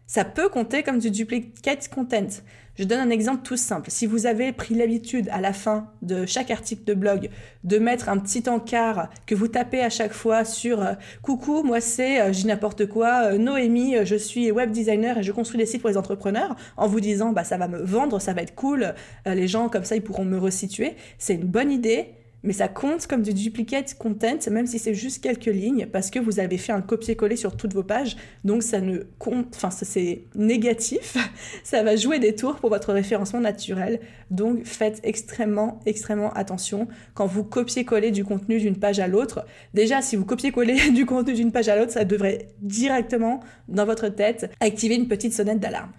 [0.07, 2.29] ça peut compter comme du duplicate content.
[2.77, 3.91] Je donne un exemple tout simple.
[3.91, 7.31] Si vous avez pris l'habitude à la fin de chaque article de blog
[7.63, 11.81] de mettre un petit encart que vous tapez à chaque fois sur euh, Coucou, moi
[11.81, 15.67] c'est, euh, j'ai n'importe quoi, euh, Noémie, je suis web designer et je construis des
[15.67, 18.57] sites pour les entrepreneurs, en vous disant bah ça va me vendre, ça va être
[18.57, 18.95] cool,
[19.27, 22.09] les gens comme ça ils pourront me resituer, c'est une bonne idée
[22.45, 26.19] mais ça compte comme du duplicate content, même si c'est juste quelques lignes, parce que
[26.19, 30.25] vous avez fait un copier-coller sur toutes vos pages, donc ça ne compte, enfin c'est
[30.35, 31.17] négatif,
[31.65, 33.99] ça va jouer des tours pour votre référencement naturel,
[34.31, 39.47] donc faites extrêmement, extrêmement attention quand vous copiez-coller du contenu d'une page à l'autre.
[39.73, 44.09] Déjà, si vous copiez-coller du contenu d'une page à l'autre, ça devrait directement, dans votre
[44.09, 45.93] tête, activer une petite sonnette d'alarme.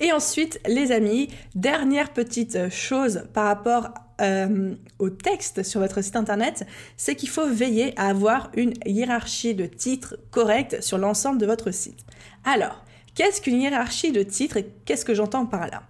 [0.00, 6.16] Et ensuite, les amis, dernière petite chose par rapport euh, au texte sur votre site
[6.16, 11.46] internet, c'est qu'il faut veiller à avoir une hiérarchie de titres correcte sur l'ensemble de
[11.46, 11.98] votre site.
[12.44, 15.82] Alors, qu'est-ce qu'une hiérarchie de titres et qu'est-ce que j'entends par là?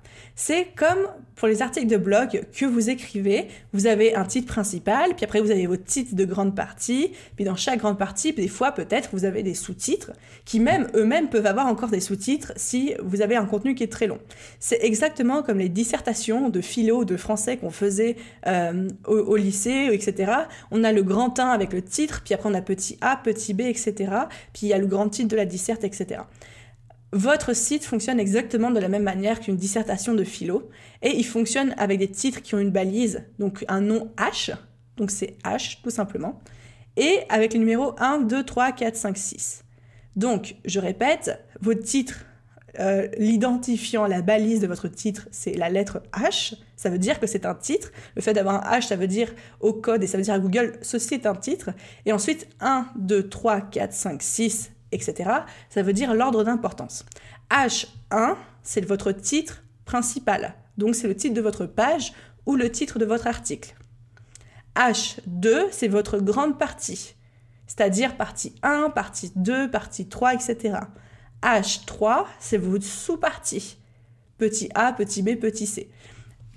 [0.44, 5.14] C'est comme pour les articles de blog que vous écrivez, vous avez un titre principal,
[5.14, 8.48] puis après vous avez vos titres de grande partie, puis dans chaque grande partie, des
[8.48, 10.11] fois peut-être vous avez des sous-titres,
[10.44, 13.92] qui même eux-mêmes peuvent avoir encore des sous-titres si vous avez un contenu qui est
[13.92, 14.18] très long.
[14.59, 18.16] C'est exactement comme les dissertations de philo de français qu'on faisait
[18.48, 20.33] euh, au, au, lycée, etc.
[20.72, 23.55] On a le grand 1 avec le titre, puis après on a petit a, petit
[23.55, 23.94] b, etc.
[24.52, 26.22] Puis il y a le grand titre de la disserte, etc.
[27.12, 30.70] Votre site fonctionne exactement de la même manière qu'une dissertation de philo
[31.03, 34.55] et il fonctionne avec des titres qui ont une balise, donc un nom H,
[34.96, 36.40] donc c'est H tout simplement,
[36.96, 39.64] et avec le numéro 1, 2, 3, 4, 5, 6.
[40.16, 42.25] Donc, je répète, votre titre,
[42.79, 46.55] euh, l'identifiant, la balise de votre titre, c'est la lettre H.
[46.77, 47.92] Ça veut dire que c'est un titre.
[48.14, 50.38] Le fait d'avoir un H, ça veut dire au code et ça veut dire à
[50.38, 51.70] Google, ceci est un titre.
[52.07, 55.31] Et ensuite, 1, 2, 3, 4, 5, 6, etc.
[55.68, 57.05] Ça veut dire l'ordre d'importance.
[57.50, 60.55] H1, c'est votre titre principal.
[60.78, 62.12] Donc c'est le titre de votre page
[62.46, 63.74] ou le titre de votre article.
[64.76, 67.14] H2, c'est votre grande partie,
[67.66, 70.78] c'est-à-dire partie 1, partie 2, partie 3, etc.
[71.42, 73.76] H3, c'est votre sous-partie.
[74.38, 75.90] Petit a, petit b, petit c.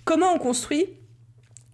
[0.06, 0.86] Comment on construit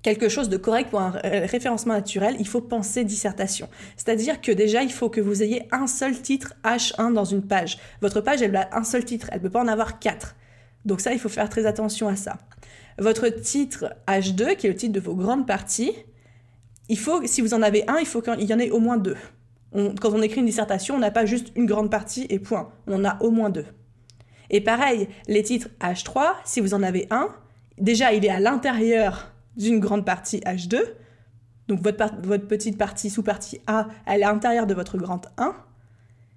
[0.01, 3.69] quelque chose de correct pour un référencement naturel, il faut penser dissertation.
[3.97, 7.77] C'est-à-dire que déjà, il faut que vous ayez un seul titre H1 dans une page.
[8.01, 10.35] Votre page, elle a un seul titre, elle ne peut pas en avoir quatre.
[10.85, 12.37] Donc ça, il faut faire très attention à ça.
[12.97, 15.93] Votre titre H2, qui est le titre de vos grandes parties,
[16.89, 18.97] il faut, si vous en avez un, il faut qu'il y en ait au moins
[18.97, 19.17] deux.
[19.73, 22.71] quand on écrit une dissertation, on n'a pas juste une grande partie et point.
[22.87, 23.65] On a au moins deux.
[24.49, 27.29] Et pareil, les titres H3, si vous en avez un,
[27.77, 30.79] déjà il est à l'intérieur d'une grande partie H2.
[31.67, 35.55] Donc votre, votre petite partie, sous-partie A, elle est à l'intérieur de votre grande 1.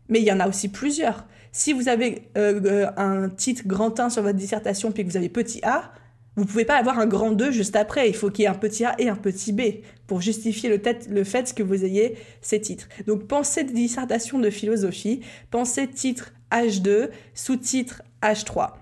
[0.08, 1.26] Mais il y en a aussi plusieurs.
[1.50, 5.16] Si vous avez euh, euh, un titre grand 1 sur votre dissertation puis que vous
[5.16, 5.92] avez petit a,
[6.36, 8.54] Vous pouvez pas avoir un grand 2 juste après, il faut qu'il y ait un
[8.54, 9.62] petit A et un petit B
[10.06, 12.88] pour justifier le, le fait que vous ayez ces titres.
[13.06, 18.72] Donc pensez dissertation de philosophie, pensez titre H2, sous-titre H3.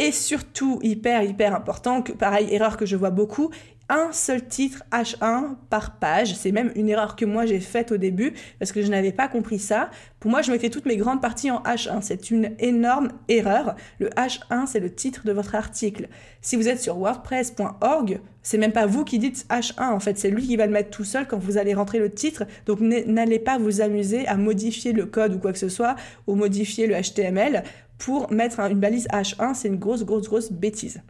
[0.00, 3.50] Et surtout, hyper, hyper important, pareil, erreur que je vois beaucoup,
[3.88, 6.36] un seul titre H1 par page.
[6.36, 9.26] C'est même une erreur que moi j'ai faite au début parce que je n'avais pas
[9.26, 9.90] compris ça.
[10.20, 12.02] Pour moi, je mettais toutes mes grandes parties en H1.
[12.02, 13.74] C'est une énorme erreur.
[13.98, 16.08] Le H1, c'est le titre de votre article.
[16.42, 20.30] Si vous êtes sur wordpress.org, c'est même pas vous qui dites H1 en fait, c'est
[20.30, 22.44] lui qui va le mettre tout seul quand vous allez rentrer le titre.
[22.66, 25.96] Donc n'allez pas vous amuser à modifier le code ou quoi que ce soit
[26.28, 27.64] ou modifier le HTML
[27.98, 31.02] pour mettre une balise H1, c'est une grosse grosse grosse bêtise.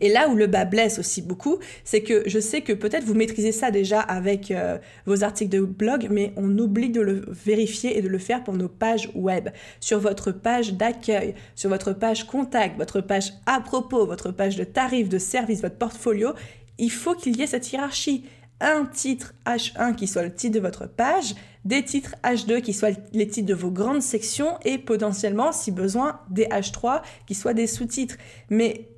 [0.00, 3.14] Et là où le bas blesse aussi beaucoup, c'est que je sais que peut-être vous
[3.14, 7.98] maîtrisez ça déjà avec euh, vos articles de blog, mais on oublie de le vérifier
[7.98, 9.50] et de le faire pour nos pages web.
[9.80, 14.64] Sur votre page d'accueil, sur votre page contact, votre page à propos, votre page de
[14.64, 16.32] tarifs, de services, votre portfolio,
[16.78, 18.24] il faut qu'il y ait cette hiérarchie
[18.62, 22.90] un titre H1 qui soit le titre de votre page, des titres H2 qui soient
[23.12, 27.66] les titres de vos grandes sections et potentiellement, si besoin, des H3 qui soient des
[27.66, 28.16] sous-titres.
[28.50, 28.88] Mais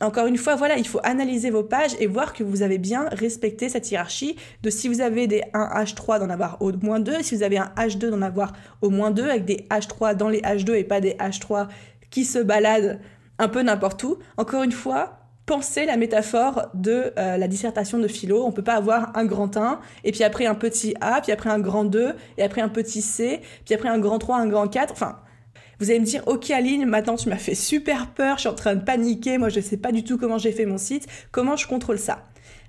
[0.00, 3.08] encore une fois, voilà, il faut analyser vos pages et voir que vous avez bien
[3.12, 7.22] respecté cette hiérarchie de si vous avez des 1 H3 d'en avoir au moins 2,
[7.22, 10.40] si vous avez un H2 d'en avoir au moins 2, avec des H3 dans les
[10.40, 11.68] H2 et pas des H3
[12.10, 13.00] qui se baladent
[13.38, 14.18] un peu n'importe où.
[14.36, 18.44] Encore une fois, pensez la métaphore de euh, la dissertation de philo.
[18.44, 21.50] On peut pas avoir un grand 1, et puis après un petit A, puis après
[21.50, 24.68] un grand 2, et après un petit C, puis après un grand 3, un grand
[24.68, 24.92] 4.
[24.92, 25.18] Enfin,
[25.78, 28.54] vous allez me dire, ok Aline, maintenant tu m'as fait super peur, je suis en
[28.54, 31.06] train de paniquer, moi je ne sais pas du tout comment j'ai fait mon site,
[31.32, 32.24] comment je contrôle ça?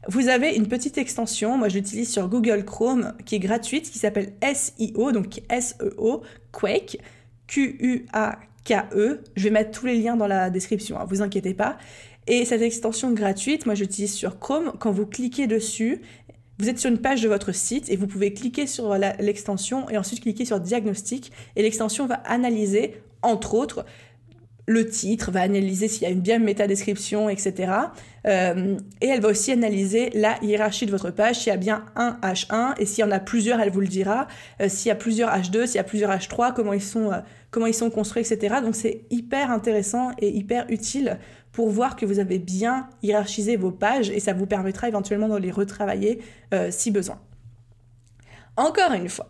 [0.07, 3.99] Vous avez une petite extension, moi je l'utilise sur Google Chrome, qui est gratuite, qui
[3.99, 6.99] s'appelle SEO, donc S-E-O, Quake,
[7.47, 9.23] Q-U-A-K-E.
[9.35, 11.77] Je vais mettre tous les liens dans la description, hein, vous inquiétez pas.
[12.27, 16.01] Et cette extension gratuite, moi j'utilise sur Chrome, quand vous cliquez dessus,
[16.57, 19.97] vous êtes sur une page de votre site et vous pouvez cliquer sur l'extension et
[19.97, 23.85] ensuite cliquer sur diagnostic et l'extension va analyser, entre autres,
[24.67, 27.71] le titre, va analyser s'il y a une bien métadescription, etc.
[28.25, 31.85] Euh, et elle va aussi analyser la hiérarchie de votre page, s'il y a bien
[31.95, 34.27] un H1, et s'il y en a plusieurs, elle vous le dira.
[34.61, 37.19] Euh, s'il y a plusieurs H2, s'il y a plusieurs H3, comment ils sont, euh,
[37.51, 38.55] comment ils sont construits, etc.
[38.63, 41.19] Donc c'est hyper intéressant et hyper utile
[41.55, 45.37] pour voir que vous avez bien hiérarchisé vos pages et ça vous permettra éventuellement de
[45.37, 46.19] les retravailler
[46.53, 47.17] euh, si besoin.
[48.57, 49.27] Encore une fois,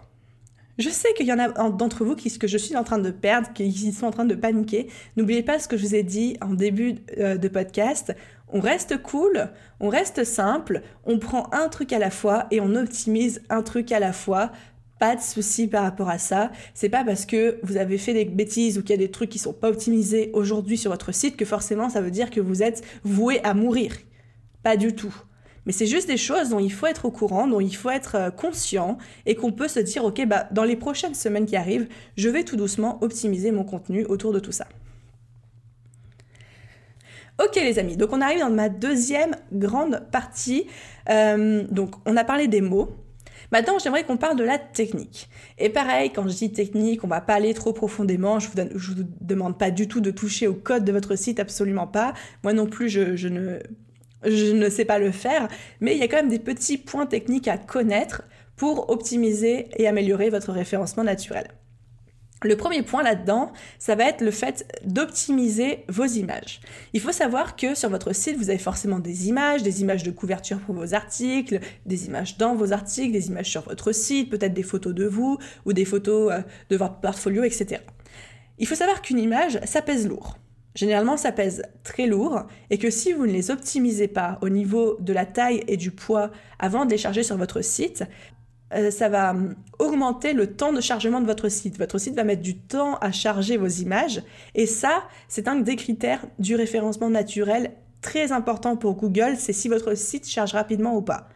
[0.79, 3.11] je sais qu'il y en a d'entre vous qui, que je suis en train de
[3.11, 4.87] perdre, qui sont en train de paniquer.
[5.17, 8.15] N'oubliez pas ce que je vous ai dit en début euh, de podcast.
[8.47, 12.73] On reste cool, on reste simple, on prend un truc à la fois et on
[12.73, 14.51] optimise un truc à la fois
[14.99, 16.51] pas de souci par rapport à ça.
[16.73, 19.29] C'est pas parce que vous avez fait des bêtises ou qu'il y a des trucs
[19.29, 22.63] qui sont pas optimisés aujourd'hui sur votre site que forcément ça veut dire que vous
[22.63, 23.93] êtes voué à mourir.
[24.63, 25.13] Pas du tout.
[25.65, 28.15] Mais c'est juste des choses dont il faut être au courant, dont il faut être
[28.15, 31.87] euh, conscient et qu'on peut se dire ok bah dans les prochaines semaines qui arrivent,
[32.17, 34.67] je vais tout doucement optimiser mon contenu autour de tout ça.
[37.43, 40.67] Ok les amis, donc on arrive dans ma deuxième grande partie.
[41.09, 42.95] Euh, donc on a parlé des mots,
[43.51, 45.29] Maintenant, j'aimerais qu'on parle de la technique.
[45.57, 48.39] Et pareil, quand je dis technique, on va pas aller trop profondément.
[48.39, 51.87] Je vous, vous demande pas du tout de toucher au code de votre site, absolument
[51.87, 52.13] pas.
[52.43, 53.59] Moi non plus, je, ne,
[54.23, 55.47] je ne sais pas le faire.
[55.81, 58.23] Mais il y a quand même des petits points techniques à connaître
[58.55, 61.47] pour optimiser et améliorer votre référencement naturel.
[62.45, 66.61] Le premier point là-dedans, ça va être le fait d'optimiser vos images.
[66.93, 70.11] Il faut savoir que sur votre site, vous avez forcément des images, des images de
[70.11, 74.53] couverture pour vos articles, des images dans vos articles, des images sur votre site, peut-être
[74.53, 77.81] des photos de vous ou des photos euh, de votre portfolio, etc.
[78.59, 80.37] Il faut savoir qu'une image, ça pèse lourd.
[80.75, 84.97] Généralement, ça pèse très lourd et que si vous ne les optimisez pas au niveau
[84.99, 88.03] de la taille et du poids avant de les charger sur votre site,
[88.75, 91.77] euh, ça va hum, augmenter le temps de chargement de votre site.
[91.77, 94.21] Votre site va mettre du temps à charger vos images.
[94.53, 99.67] Et ça, c'est un des critères du référencement naturel très important pour Google, c'est si
[99.67, 101.27] votre site charge rapidement ou pas.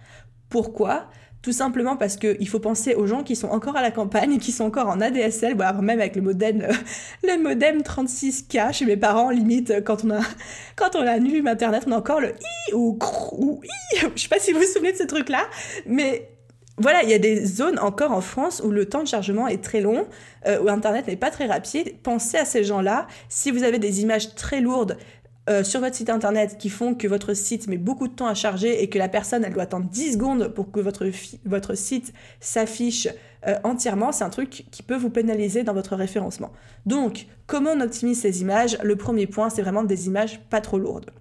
[0.50, 1.08] Pourquoi?
[1.42, 4.52] Tout simplement parce qu'il faut penser aux gens qui sont encore à la campagne, qui
[4.52, 6.68] sont encore en ADSL, voire même avec le modem,
[7.24, 10.20] le modem 36K chez mes parents, limite, quand on a,
[10.76, 11.08] quand on
[11.48, 12.34] Internet, on a encore le
[12.70, 13.00] i ou,
[13.32, 13.98] ou i.
[14.16, 15.48] Je sais pas si vous vous souvenez de ce truc-là,
[15.88, 16.30] mais
[16.80, 19.62] voilà, il y a des zones encore en France où le temps de chargement est
[19.62, 20.08] très long,
[20.48, 21.94] euh, où Internet n'est pas très rapide.
[22.02, 23.08] Pensez à ces gens-là.
[23.28, 24.98] Si vous avez des images très lourdes
[25.50, 28.34] euh, sur votre site Internet qui font que votre site met beaucoup de temps à
[28.34, 33.10] charger et que la personne, elle doit attendre 10 secondes pour que votre, site s'affiche
[33.46, 36.54] euh, entièrement, c'est un truc qui peut vous pénaliser dans votre référencement.
[36.86, 38.78] Donc, comment on optimise ces images?
[38.84, 41.12] Le premier point, c'est vraiment des images pas trop lourdes.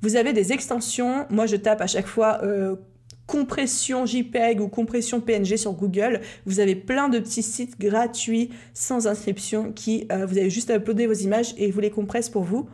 [0.00, 2.40] Vous avez des extensions, moi je tape à chaque fois
[3.28, 6.20] compression JPEG ou compression PNG sur Google.
[6.46, 10.76] Vous avez plein de petits sites gratuits sans inscription qui euh, vous avez juste à
[10.76, 12.68] uploader vos images et vous les compressent pour vous.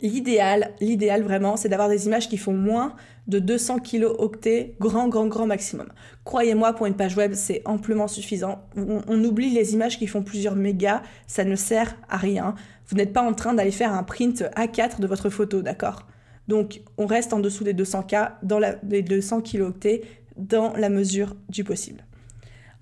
[0.00, 2.94] L'idéal, l'idéal vraiment, c'est d'avoir des images qui font moins
[3.26, 3.78] de 200
[4.18, 5.88] octets, grand, grand, grand maximum.
[6.24, 8.64] Croyez-moi, pour une page web, c'est amplement suffisant.
[8.76, 12.54] On, oublie les images qui font plusieurs mégas, ça ne sert à rien.
[12.88, 16.06] Vous n'êtes pas en train d'aller faire un print A4 de votre photo, d'accord?
[16.48, 20.02] Donc, on reste en dessous des 200K, dans la, des 200 octets
[20.36, 22.04] dans la mesure du possible.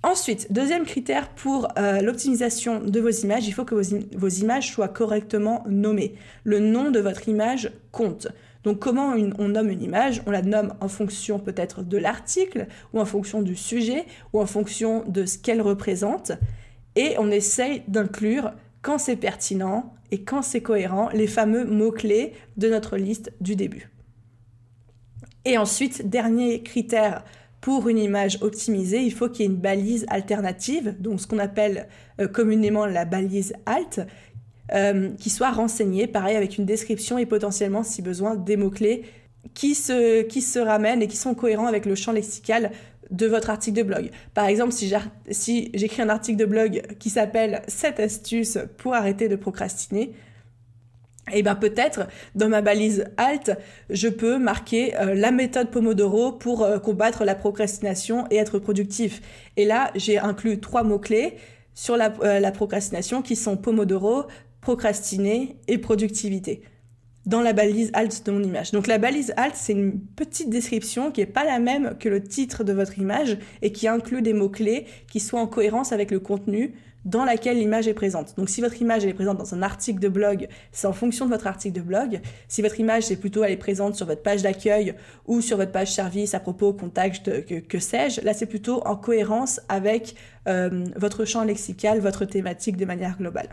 [0.02, 4.88] Ensuite, deuxième critère pour euh, l'optimisation de vos images, il faut que vos, images soient
[4.88, 6.14] correctement nommées.
[6.44, 8.28] Le nom de votre image compte.
[8.64, 10.22] Donc comment on nomme une image?
[10.26, 14.46] On la nomme en fonction peut-être de l'article, ou en fonction du sujet, ou en
[14.46, 16.32] fonction de ce qu'elle représente.
[16.96, 22.68] Et on essaye d'inclure, quand c'est pertinent et quand c'est cohérent, les fameux mots-clés de
[22.68, 23.90] notre liste du début.
[25.44, 27.24] Et ensuite, dernier critère
[27.60, 31.38] pour une image optimisée, il faut qu'il y ait une balise alternative, donc ce qu'on
[31.38, 31.88] appelle
[32.20, 34.00] euh, communément la balise alt,
[34.72, 39.04] euh, qui soit renseignée, pareil avec une description et potentiellement, si besoin, des mots-clés
[39.54, 42.70] qui se, qui se ramènent et qui sont cohérents avec le champ lexical
[43.10, 44.10] de votre article de blog.
[44.34, 49.36] Par exemple, si j'écris un article de blog qui s'appelle 7 astuces pour arrêter de
[49.36, 50.14] procrastiner,
[51.32, 53.56] et eh bien peut-être dans ma balise alt,
[53.88, 59.20] je peux marquer euh, la méthode Pomodoro pour euh, combattre la procrastination et être productif.
[59.56, 61.36] Et là, j'ai inclus trois mots-clés
[61.72, 64.24] sur la, euh, la, procrastination qui sont Pomodoro,
[64.60, 66.62] procrastiner et productivité
[67.30, 68.72] dans la balise alt de mon image.
[68.72, 72.20] Donc la balise alt, c'est une petite description qui n'est pas la même que le
[72.20, 76.18] titre de votre image et qui inclut des mots-clés qui soient en cohérence avec le
[76.18, 78.34] contenu dans laquelle l'image est présente.
[78.36, 81.30] Donc si votre image est présente dans un article de blog, c'est en fonction de
[81.30, 82.20] votre article de blog.
[82.48, 84.94] Si votre image c'est plutôt elle est présente sur votre page d'accueil
[85.26, 89.60] ou sur votre page service à propos contact que, sais-je, là c'est plutôt en cohérence
[89.68, 90.16] avec
[90.48, 93.50] euh, votre champ lexical, votre thématique de manière globale.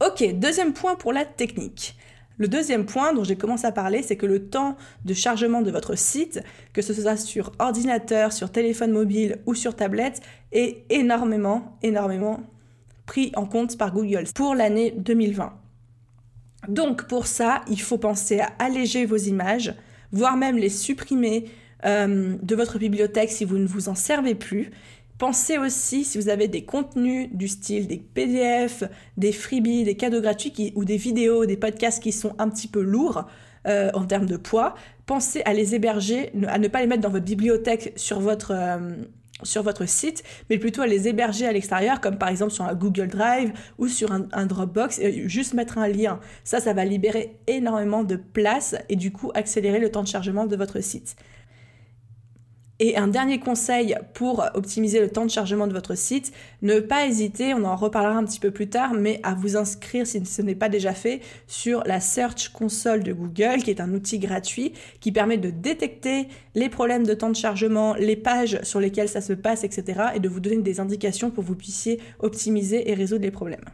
[0.00, 1.96] Ok, deuxième point pour la technique.
[2.36, 5.72] Le deuxième point dont j'ai commencé à parler, c'est que le temps de chargement de
[5.72, 6.40] votre site,
[6.72, 10.20] que ce soit sur ordinateur, sur téléphone mobile ou sur tablette,
[10.52, 12.40] est énormément, énormément
[13.06, 15.52] pris en compte par Google pour l'année 2020.
[16.68, 19.74] Donc pour ça, il faut penser à alléger vos images,
[20.12, 21.46] voire même les supprimer
[21.84, 24.70] euh, de votre bibliothèque si vous ne vous en servez plus.
[25.18, 28.84] Pensez aussi, si vous avez des contenus du style des PDF,
[29.16, 32.80] des freebies, des cadeaux gratuits ou des vidéos, des podcasts qui sont un petit peu
[32.80, 33.24] lourds
[33.66, 34.76] euh, en termes de poids,
[35.06, 38.92] pensez à les héberger, à ne pas les mettre dans votre bibliothèque sur votre, euh,
[39.42, 42.74] sur votre site, mais plutôt à les héberger à l'extérieur, comme par exemple sur un
[42.74, 46.20] Google Drive ou sur un, un, Dropbox, et juste mettre un lien.
[46.44, 50.46] Ça, ça va libérer énormément de place et du coup accélérer le temps de chargement
[50.46, 51.16] de votre site.
[52.80, 57.06] Et un dernier conseil pour optimiser le temps de chargement de votre site, ne pas
[57.06, 60.42] hésiter, on en reparlera un petit peu plus tard, mais à vous inscrire si ce
[60.42, 64.74] n'est pas déjà fait sur la Search Console de Google, qui est un outil gratuit
[65.00, 69.22] qui permet de détecter les problèmes de temps de chargement, les pages sur lesquelles ça
[69.22, 70.00] se passe, etc.
[70.14, 73.64] et de vous donner des indications pour que vous puissiez optimiser et résoudre les problèmes.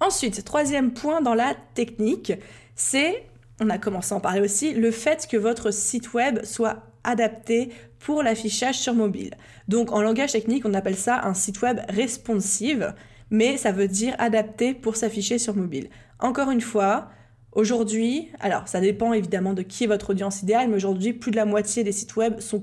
[0.00, 2.32] Ensuite, troisième point dans la technique,
[2.74, 3.22] c'est
[3.60, 7.70] on a commencé à en parler aussi, le fait que votre site web soit adapté
[7.98, 9.34] pour l'affichage sur mobile.
[9.68, 12.94] Donc en langage technique, on appelle ça un site web responsive,
[13.30, 15.88] mais ça veut dire adapté pour s'afficher sur mobile.
[16.18, 17.08] Encore une fois,
[17.56, 21.36] Aujourd'hui, alors ça dépend évidemment de qui est votre audience idéale, mais aujourd'hui, plus de
[21.36, 22.62] la moitié des sites web sont,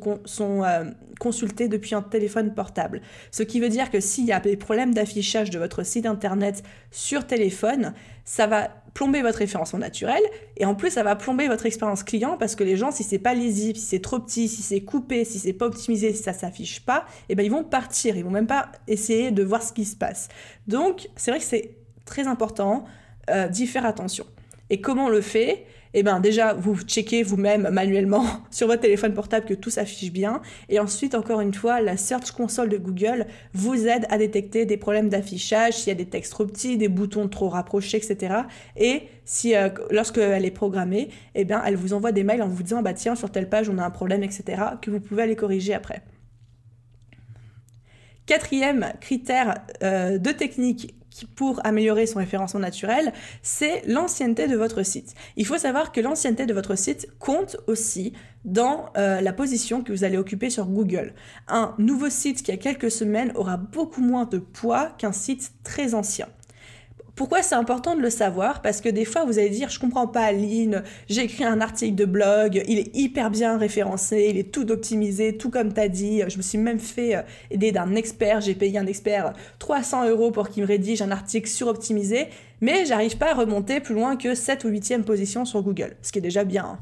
[0.64, 0.84] euh,
[1.20, 3.02] consultés depuis un téléphone portable.
[3.32, 6.62] Ce qui veut dire que s'il y a des problèmes d'affichage de votre site internet
[6.92, 10.22] sur téléphone, ça va plomber votre référencement naturel
[10.58, 13.18] et en plus ça va plomber votre expérience client parce que les gens, si c'est
[13.18, 16.34] pas lisible, si c'est trop petit, si c'est coupé, si c'est pas optimisé, si ça
[16.34, 19.74] s'affiche pas, eh ben ils vont partir, ils vont même pas essayer de voir ce
[19.74, 20.30] qui se passe.
[20.68, 22.86] Donc c'est vrai que c'est très important
[23.32, 24.26] euh, d'y faire attention.
[24.74, 25.68] Et comment on le fait?
[25.94, 30.42] Eh bien déjà, vous checkez vous-même manuellement sur votre téléphone portable que tout s'affiche bien.
[30.68, 34.78] Et ensuite, encore une fois, la Search Console de Google vous aide à détecter des
[34.78, 38.34] problèmes d'affichage, s'il y a des textes trop petits, des boutons trop rapprochés, etc.
[38.76, 42.64] Et si euh, lorsqu'elle est programmée, eh bien, elle vous envoie des mails en vous
[42.64, 44.60] disant bah tiens sur telle page on a un problème, etc.
[44.82, 46.02] que vous pouvez aller corriger après.
[48.26, 50.96] Quatrième critère euh, de technique
[51.36, 55.14] pour améliorer son référencement naturel, c'est l'ancienneté de votre site.
[55.38, 58.14] Il faut savoir que l'ancienneté de votre site compte aussi
[58.46, 61.14] dans euh, la position que vous allez occuper sur Google.
[61.48, 65.94] Un nouveau site qui a quelques semaines aura beaucoup moins de poids qu'un site très
[65.94, 66.28] ancien.
[67.16, 68.64] Pourquoi c'est important de le savoir?
[68.64, 71.94] Parce que des fois, vous allez dire, je comprends pas, Aline, j'ai écrit un article
[71.94, 75.90] de blog, il est hyper bien référencé, il est tout optimisé, tout comme tu as
[75.90, 76.24] dit.
[76.28, 80.32] Je me suis même fait euh, aider d'un expert, j'ai payé un expert 300 euros
[80.32, 82.30] pour qu'il me rédige un article suroptimisé,
[82.62, 86.12] mais j'arrive pas à remonter plus loin que 7 ou 8e position sur Google, ce
[86.12, 86.66] qui est déjà bien.
[86.66, 86.80] Hein.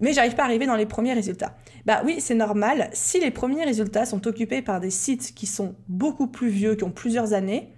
[0.00, 1.54] Mais j'arrive pas à arriver dans les premiers résultats.
[1.84, 2.88] Bah oui, c'est normal.
[2.92, 6.84] Si les premiers résultats sont occupés par des sites qui sont beaucoup plus vieux, qui
[6.84, 7.72] ont plusieurs années,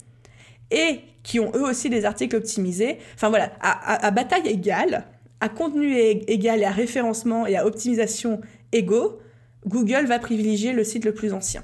[0.70, 2.96] et qui ont eux aussi des articles optimisés.
[3.14, 5.04] Enfin voilà, à, bataille égale,
[5.42, 8.40] à contenu égal et à référencement et à optimisation
[8.72, 9.18] égaux,
[9.66, 11.62] Google va privilégier le site le plus ancien.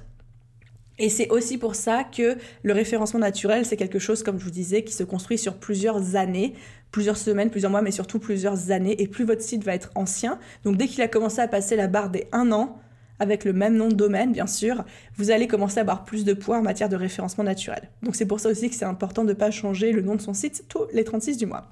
[0.99, 4.51] Et c'est aussi pour ça que le référencement naturel, c'est quelque chose, comme je vous
[4.51, 6.53] disais, qui se construit sur plusieurs années,
[6.91, 9.01] plusieurs semaines, plusieurs mois, mais surtout plusieurs années.
[9.01, 11.87] Et plus votre site va être ancien, donc dès qu'il a commencé à passer la
[11.87, 12.79] barre des 1 an,
[13.19, 14.85] avec le même nom de domaine, bien sûr,
[15.17, 17.89] vous allez commencer à avoir plus de poids en matière de référencement naturel.
[18.03, 20.21] Donc c'est pour ça aussi que c'est important de ne pas changer le nom de
[20.21, 21.69] son site tous les 36 du mois.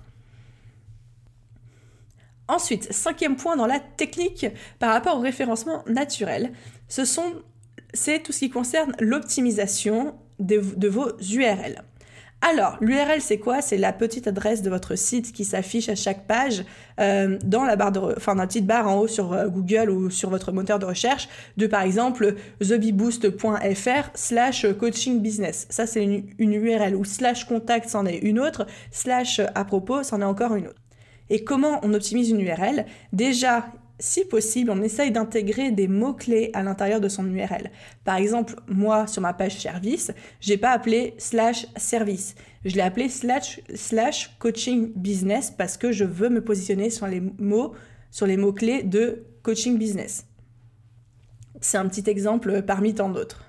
[2.49, 4.47] Ensuite, cinquième point dans la technique
[4.79, 6.53] par rapport au référencement naturel,
[6.89, 11.83] c'est tout ce qui concerne l'optimisation de, de vos URL.
[12.45, 13.63] Alors, l'URL, c'est quoi?
[13.63, 16.65] C'est la petite adresse de votre site qui s'affiche à chaque page
[16.99, 19.91] euh, dans la barre de, enfin, dans la petite barre en haut sur euh, Google
[19.91, 25.69] ou sur votre moteur de recherche de, par exemple, thebiboost.fr slash coaching business.
[25.71, 30.03] Ça, c'est une, une URL ou slash contact, c'en est une autre, slash à propos,
[30.03, 30.83] c'en est encore une autre.
[31.31, 33.67] Et comment on optimise une URL Déjà,
[33.99, 37.71] si possible, on essaye d'intégrer des mots-clés à l'intérieur de son URL.
[38.05, 42.35] Par exemple, moi, sur ma page service, j'ai pas appelé slash service.
[42.65, 47.75] Je l'ai appelé slash, coaching business parce que je veux me positionner sur les mots,
[48.11, 50.27] sur les mots-clés de coaching business.
[51.61, 53.45] C'est un petit exemple parmi tant d'autres.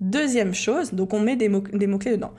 [0.00, 2.34] Deuxième chose, donc on met des mots-clés dedans.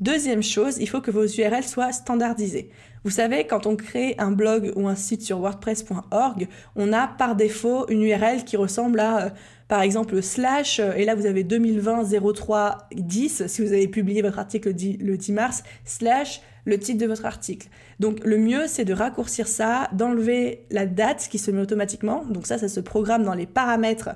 [0.00, 2.70] Deuxième chose, il faut que vos URL soient standardisées.
[3.02, 7.34] Vous savez, quand on crée un blog ou un site sur wordpress.org, on a par
[7.34, 9.30] défaut une URL qui ressemble à, euh,
[9.66, 14.22] par exemple, slash, euh, et là vous avez 2020 03 10, si vous avez publié
[14.22, 17.68] votre article le 10 mars, slash le titre de votre article.
[17.98, 22.24] Donc le mieux, c'est de raccourcir ça, d'enlever la date qui se met automatiquement.
[22.30, 24.10] Donc ça, ça se programme dans les paramètres.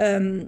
[0.00, 0.42] Euh,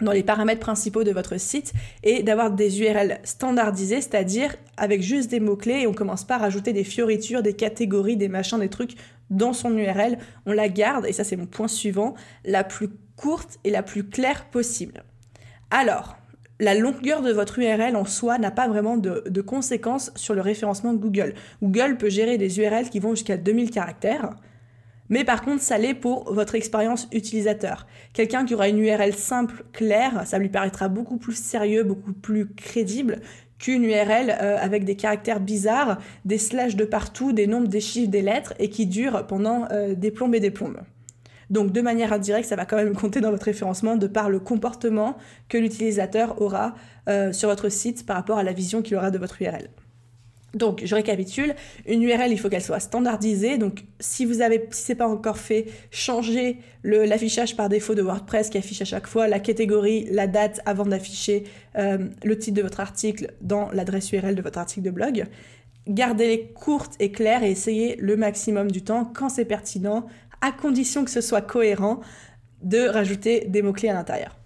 [0.00, 1.72] dans les paramètres principaux de votre site
[2.02, 6.38] et d'avoir des URL standardisées, c'est-à-dire avec juste des mots-clés et on commence pas à
[6.38, 8.96] rajouter des fioritures, des catégories, des machins, des trucs
[9.30, 10.18] dans son URL.
[10.44, 14.08] On la garde, et ça c'est mon point suivant, la plus courte et la plus
[14.08, 15.02] claire possible.
[15.70, 16.16] Alors,
[16.58, 20.94] la longueur de votre URL en soi n'a pas vraiment de, conséquences sur le référencement
[20.94, 21.34] Google.
[21.62, 24.30] Google peut gérer des URL qui vont jusqu'à 2000 caractères.
[25.08, 27.86] Mais par contre, ça l'est pour votre expérience utilisateur.
[28.12, 32.48] Quelqu'un qui aura une URL simple, claire, ça lui paraîtra beaucoup plus sérieux, beaucoup plus
[32.54, 33.20] crédible
[33.58, 38.10] qu'une URL euh, avec des caractères bizarres, des slash de partout, des nombres, des chiffres,
[38.10, 40.80] des lettres, et qui dure pendant euh, des plombes et des plombes.
[41.48, 44.40] Donc de manière indirecte, ça va quand même compter dans votre référencement de par le
[44.40, 45.16] comportement
[45.48, 46.74] que l'utilisateur aura
[47.08, 49.68] euh, sur votre site par rapport à la vision qu'il aura de votre URL.
[50.56, 51.54] Donc, je récapitule.
[51.86, 53.58] Une URL, il faut qu'elle soit standardisée.
[53.58, 58.48] Donc, si vous avez, si c'est pas encore fait, changez l'affichage par défaut de WordPress
[58.48, 61.44] qui affiche à chaque fois la catégorie, la date avant d'afficher
[61.76, 65.26] euh, le titre de votre article dans l'adresse URL de votre article de blog.
[65.88, 70.06] Gardez-les courtes et claires et essayez le maximum du temps, quand c'est pertinent,
[70.40, 72.00] à condition que ce soit cohérent,
[72.62, 74.38] de rajouter des mots-clés à l'intérieur.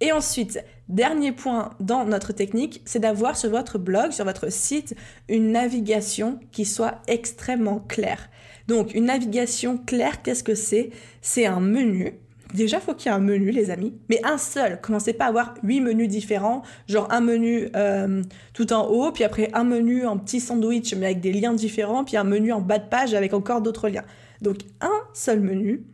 [0.00, 0.58] Et ensuite,
[0.90, 4.94] dernier point dans notre technique, c'est d'avoir sur votre blog, sur votre site,
[5.28, 8.28] une navigation qui soit extrêmement claire.
[8.68, 10.90] Donc, une navigation claire, qu'est-ce que c'est?
[11.22, 12.20] C'est un menu.
[12.54, 14.80] Déjà, faut qu'il y ait un menu, les amis, mais un seul.
[14.80, 18.22] Commencez pas à avoir huit menus différents, genre un menu euh,
[18.52, 22.04] tout en haut, puis après un menu en petit sandwich mais avec des liens différents,
[22.04, 24.04] puis un menu en bas de page avec encore d'autres liens.
[24.42, 25.84] Donc, un seul menu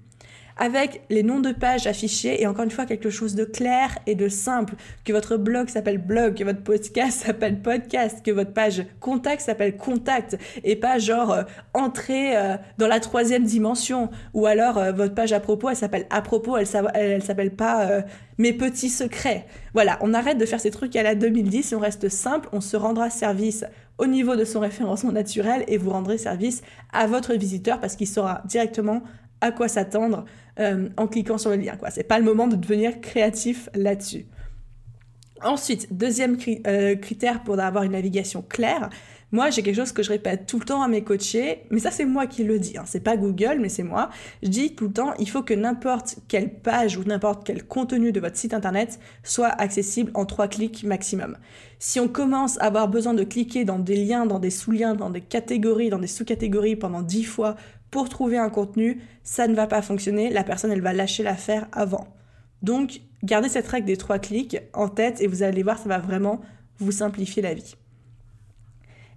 [0.57, 4.15] avec les noms de pages affichés et encore une fois quelque chose de clair et
[4.15, 8.85] de simple, que votre blog s'appelle blog, que votre podcast s'appelle podcast, que votre page
[9.01, 11.43] contact s'appelle contact et pas genre euh,
[11.75, 16.07] entrer euh, dans la troisième dimension ou alors euh, votre page à propos elle s'appelle
[16.11, 17.89] à propos, elle, elle, s'appelle pas
[18.39, 19.47] mes petits secrets.
[19.75, 22.77] Voilà, on arrête de faire ces trucs à la 2010 on reste simple, on se
[22.77, 23.65] rendra service
[23.99, 28.07] au niveau de son référencement naturel et vous rendrez service à votre visiteur parce qu'il
[28.07, 29.03] saura directement
[29.41, 30.25] à quoi s'attendre
[30.59, 31.77] euh, en cliquant sur le lien.
[31.77, 31.91] Quoi.
[31.91, 34.27] C'est pas le moment de devenir créatif là-dessus.
[35.43, 38.89] Ensuite, deuxième euh, critère pour avoir une navigation claire,
[39.33, 41.91] Moi, j'ai quelque chose que je répète tout le temps à mes coachés, mais ça
[41.91, 42.85] c'est moi qui le dis, hein.
[42.87, 44.09] c'est pas Google, mais c'est moi.
[44.43, 48.13] Je dis tout le temps, il faut que n'importe quelle page ou n'importe quel contenu
[48.13, 51.37] de votre site internet soit accessible en trois clics maximum.
[51.81, 55.11] Si on commence à avoir besoin de cliquer dans des liens, dans des sous-liens, dans
[55.11, 57.57] des catégories, dans des sous-catégories pendant dix fois
[57.91, 61.69] pour trouver un contenu, ça ne va pas fonctionner, la personne elle va lâcher l'affaire
[61.73, 62.07] avant.
[62.63, 65.99] Donc, gardez cette règle des trois clics en tête et vous allez voir, ça va
[65.99, 66.41] vraiment
[66.79, 67.77] vous simplifier la vie.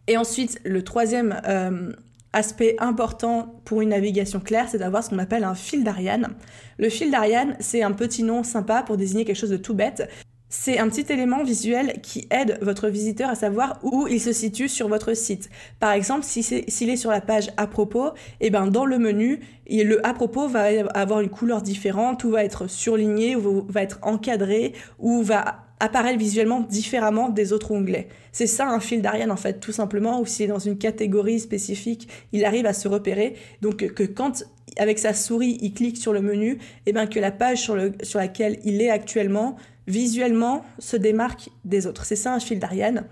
[0.07, 1.91] Et ensuite, le troisième euh,
[2.33, 6.29] aspect important pour une navigation claire, c'est d'avoir ce qu'on appelle un fil d'Ariane.
[6.77, 10.09] Le fil d'Ariane, c'est un petit nom sympa pour désigner quelque chose de tout bête.
[10.51, 14.67] C'est un petit élément visuel qui aide votre visiteur à savoir où il se situe
[14.67, 15.47] sur votre site.
[15.79, 18.07] Par exemple, s'il est, sur la page à propos,
[18.41, 22.31] et eh ben dans le menu, le à propos va avoir une couleur différente, ou
[22.31, 28.07] va être surligné, ou va être encadré, ou va apparaître visuellement différemment des autres onglets.
[28.31, 31.39] C'est ça un fil d'Ariane en fait, tout simplement, ou s'il est dans une catégorie
[31.39, 33.35] spécifique, il arrive à se repérer.
[33.61, 34.43] Donc que quand
[34.77, 37.75] avec sa souris il clique sur le menu, et eh ben que la page sur
[38.17, 39.57] laquelle il est actuellement
[39.89, 42.05] visuellement se démarque des autres.
[42.05, 43.05] C'est ça un fil d'Ariane.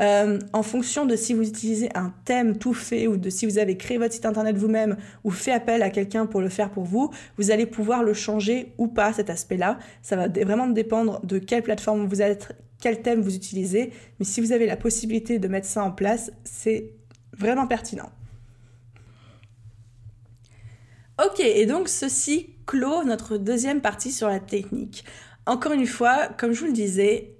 [0.00, 3.58] Euh, en fonction de si vous utilisez un thème tout fait ou de si vous
[3.58, 6.84] avez créé votre site internet vous-même ou fait appel à quelqu'un pour le faire pour
[6.84, 9.78] vous, vous allez pouvoir le changer ou pas cet aspect-là.
[10.00, 13.92] Ça va vraiment dépendre de quelle plateforme vous êtes, quel thème vous utilisez.
[14.18, 16.94] Mais si vous avez la possibilité de mettre ça en place, c'est
[17.36, 18.08] vraiment pertinent.
[21.22, 25.04] Ok, et donc ceci clôt notre deuxième partie sur la technique.
[25.46, 27.34] Encore une fois, comme je vous le disais,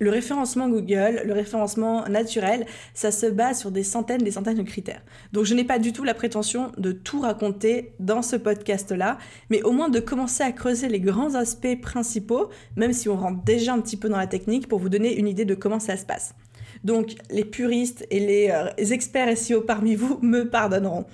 [0.00, 4.62] le référencement Google, le référencement naturel, ça se base sur des centaines, des centaines de
[4.62, 5.02] critères.
[5.32, 9.18] Donc je n'ai pas du tout la prétention de tout raconter dans ce podcast-là,
[9.50, 13.44] mais au moins de commencer à creuser les grands aspects principaux, même si on rentre
[13.44, 15.96] déjà un petit peu dans la technique, pour vous donner une idée de comment ça
[15.98, 16.34] se passe.
[16.82, 21.04] Donc les puristes et les, euh, les experts SEO parmi vous me pardonneront.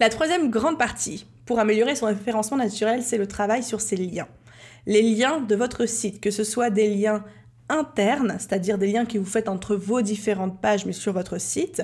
[0.00, 4.28] La troisième grande partie, pour améliorer son référencement naturel, c'est le travail sur ses liens.
[4.84, 7.24] Les liens de votre site, que ce soit des liens
[7.68, 11.82] internes, c'est-à-dire des liens que vous faites entre vos différentes pages mais sur votre site,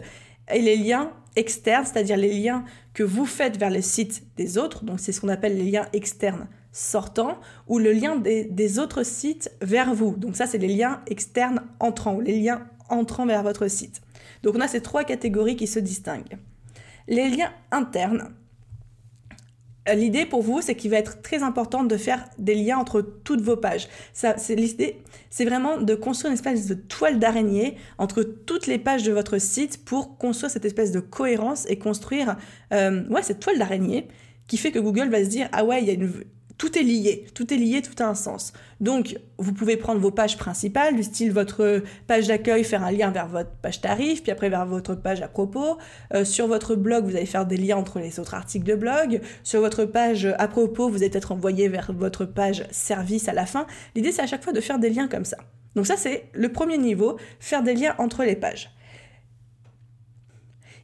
[0.52, 4.84] et les liens externes, c'est-à-dire les liens que vous faites vers les sites des autres,
[4.84, 7.38] donc c'est ce qu'on appelle les liens externes sortants,
[7.68, 10.14] ou le lien des, autres sites vers vous.
[10.16, 14.00] Donc ça, c'est les liens externes entrants, ou les liens entrant vers votre site.
[14.42, 16.38] Donc on a ces trois catégories qui se distinguent.
[17.08, 18.34] Les liens internes,
[19.88, 23.40] l'idée pour vous, c'est qu'il va être très important de faire des liens entre toutes
[23.40, 23.88] vos pages.
[24.12, 29.02] C'est l'idée, c'est vraiment de construire une espèce de toile d'araignée entre toutes les pages
[29.02, 32.36] de votre site pour construire cette espèce de cohérence et construire,
[32.72, 34.08] euh, ouais, cette toile d'araignée
[34.46, 36.12] qui fait que Google va se dire ah ouais, il y a une
[36.62, 38.52] tout est lié, tout est lié, tout a un sens.
[38.78, 43.10] Donc, vous pouvez prendre vos pages principales, du style votre page d'accueil, faire un lien
[43.10, 45.78] vers votre page tarif, puis après vers votre page à propos.
[46.14, 49.20] Euh, sur votre blog, vous allez faire des liens entre les autres articles de blog.
[49.42, 53.44] Sur votre page à propos, vous allez être envoyé vers votre page service à la
[53.44, 53.66] fin.
[53.96, 55.38] L'idée, c'est à chaque fois de faire des liens comme ça.
[55.74, 58.70] Donc ça, c'est le premier niveau, faire des liens entre les pages.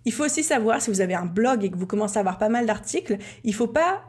[0.04, 2.36] Il faut aussi savoir, si vous avez un blog et que vous commencez à avoir
[2.36, 4.02] pas mal d'articles, il faut pas...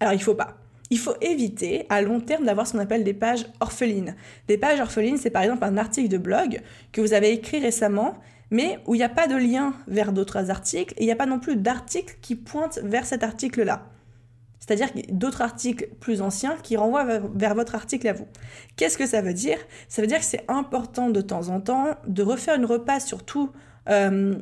[0.00, 0.56] Alors, il faut pas
[0.90, 4.14] il faut éviter à long terme d'avoir ce qu'on appelle des pages orphelines.
[4.48, 6.60] Des pages orphelines, c'est par exemple un article de blog
[6.92, 8.14] que vous avez écrit récemment,
[8.50, 11.16] mais où il n'y a pas de lien vers d'autres articles et il n'y a
[11.16, 13.90] pas non plus d'article qui pointe vers cet article-là.
[14.60, 18.26] C'est-à-dire d'autres articles plus anciens qui renvoient vers votre article à vous.
[18.76, 19.58] Qu'est-ce que ça veut dire?
[19.88, 23.18] Ça veut dire que c'est important de temps en temps de refaire une repasse sur,
[23.88, 24.34] euh,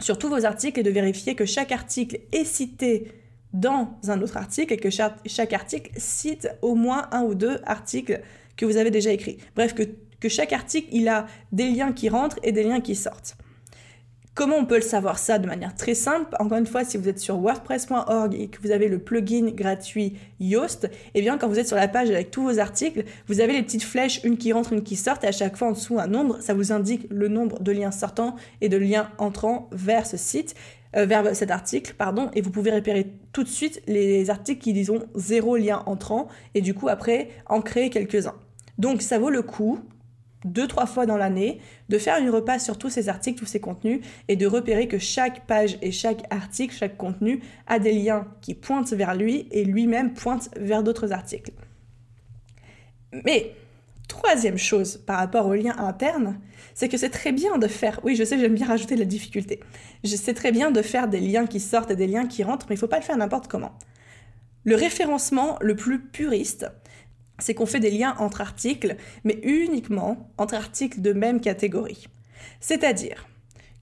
[0.00, 3.12] sur tous vos articles et de vérifier que chaque article est cité
[3.52, 8.20] dans un autre article et que chaque, article cite au moins un ou deux articles
[8.56, 9.38] que vous avez déjà écrits.
[9.56, 9.82] Bref, que,
[10.20, 13.36] que chaque article, il a des liens qui rentrent et des liens qui sortent.
[14.40, 16.34] Comment on peut le savoir ça de manière très simple?
[16.38, 20.16] Encore une fois, si vous êtes sur wordpress.org et que vous avez le plugin gratuit
[20.38, 23.52] Yoast, eh bien quand vous êtes sur la page avec tous vos articles, vous avez
[23.52, 25.98] les petites flèches, une qui rentre, une qui sort, et à chaque fois en dessous
[25.98, 30.06] un nombre, ça vous indique le nombre de liens sortants et de liens entrants vers
[30.06, 30.54] ce site.
[30.96, 34.72] Euh, vers cet article, pardon, et vous pouvez repérer tout de suite les articles qui
[34.72, 38.34] disent zéro lien entrant, et du coup après en créer quelques-uns.
[38.78, 39.78] Donc ça vaut le coup,
[40.44, 43.60] deux, trois fois dans l'année, de faire une repasse sur tous ces articles, tous ces
[43.60, 48.26] contenus, et de repérer que chaque page et chaque article, chaque contenu a des liens
[48.40, 51.52] qui pointent vers lui et lui-même pointe vers d'autres articles.
[53.12, 53.52] Mais
[54.10, 56.40] Troisième chose par rapport aux liens internes,
[56.74, 59.60] c'est que c'est très bien de faire, oui je sais j'aime bien rajouter la difficulté,
[60.02, 62.74] c'est très bien de faire des liens qui sortent et des liens qui rentrent, mais
[62.74, 63.78] il ne faut pas le faire n'importe comment.
[64.64, 66.66] Le référencement le plus puriste,
[67.38, 72.08] c'est qu'on fait des liens entre articles, mais uniquement entre articles de même catégorie.
[72.58, 73.28] C'est-à-dire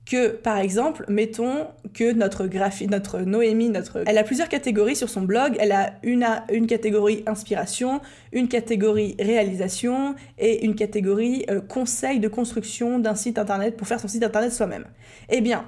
[0.09, 5.11] que, par exemple, mettons que notre graphie, notre Noémie, notre, elle a plusieurs catégories sur
[5.11, 5.57] son blog.
[5.61, 8.01] Elle a une, une catégorie inspiration,
[8.33, 14.01] une catégorie réalisation et une catégorie euh, conseil de construction d'un site internet pour faire
[14.01, 14.87] son site internet soi-même.
[15.29, 15.67] Eh bien,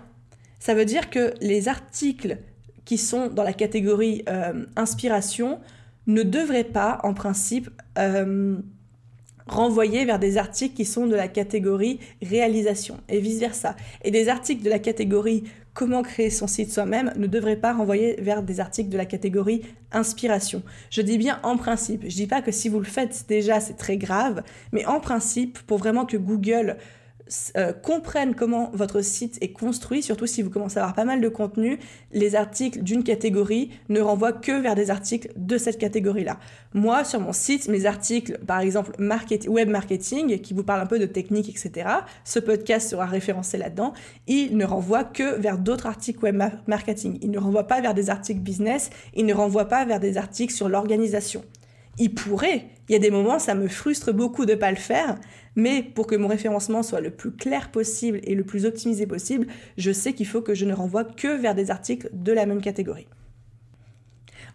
[0.59, 2.39] ça veut dire que les articles
[2.87, 5.61] qui sont dans la catégorie euh, inspiration
[6.07, 7.69] ne devraient pas, en principe,
[7.99, 8.57] euh,
[9.51, 13.77] renvoyer vers des articles qui sont de la catégorie réalisation et vice-versa.
[14.05, 15.45] Et des articles de la catégorie
[15.75, 19.63] comment créer son site soi-même ne devraient pas renvoyer vers des articles de la catégorie
[19.93, 20.63] inspiration.
[20.91, 22.03] Je dis bien en principe.
[22.05, 24.43] Je dis pas que si vous le faites déjà, c'est très grave,
[24.73, 26.77] mais en principe, pour vraiment que Google
[27.57, 31.21] euh, comprennent comment votre site est construit, surtout si vous commencez à avoir pas mal
[31.21, 31.79] de contenu,
[32.13, 36.39] les articles d'une catégorie ne renvoient que vers des articles de cette catégorie-là.
[36.75, 38.93] Moi, sur mon site, mes articles, par exemple
[39.49, 41.89] web marketing, qui vous parlent un peu de technique, etc.,
[42.25, 43.93] ce podcast sera référencé là-dedans,
[44.27, 47.19] il ne renvoie que vers d'autres articles web marketing.
[47.23, 50.53] Il ne renvoie pas vers des articles business, il ne renvoie pas vers des articles
[50.53, 51.43] sur l'organisation
[52.01, 52.67] il pourrait.
[52.89, 55.17] Il y a des moments, ça me frustre beaucoup de ne pas le faire,
[55.57, 59.47] mais pour que mon référencement soit le plus clair possible et le plus optimisé possible,
[59.77, 62.61] je sais qu'il faut que je ne renvoie que vers des articles de la même
[62.61, 63.09] catégorie.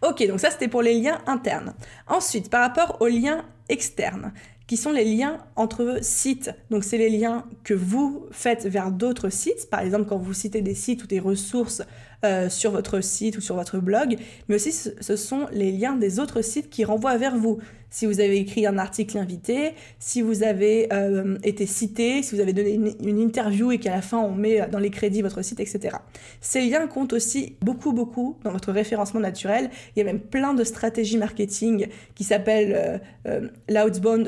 [0.02, 1.74] Ok, donc ça c'était pour les liens internes.
[2.06, 4.32] Ensuite, par rapport aux liens externes,
[4.66, 6.50] qui sont les liens entre sites.
[6.70, 10.60] Donc c'est les liens que vous faites vers d'autres sites, par exemple quand vous citez
[10.60, 11.82] des sites ou des ressources
[12.24, 14.16] euh, sur votre site ou sur votre blog,
[14.48, 17.58] mais aussi ce sont les liens des autres sites qui renvoient vers vous.
[17.90, 22.40] Si vous avez écrit un article invité, si vous avez euh, été cité, si vous
[22.40, 25.60] avez donné une, interview et qu'à la fin on met dans les crédits votre site,
[25.60, 25.96] etc.
[26.40, 29.70] Ces liens comptent aussi beaucoup, beaucoup dans votre référencement naturel.
[29.94, 33.48] Il y a même plein de stratégies marketing qui s'appellent euh,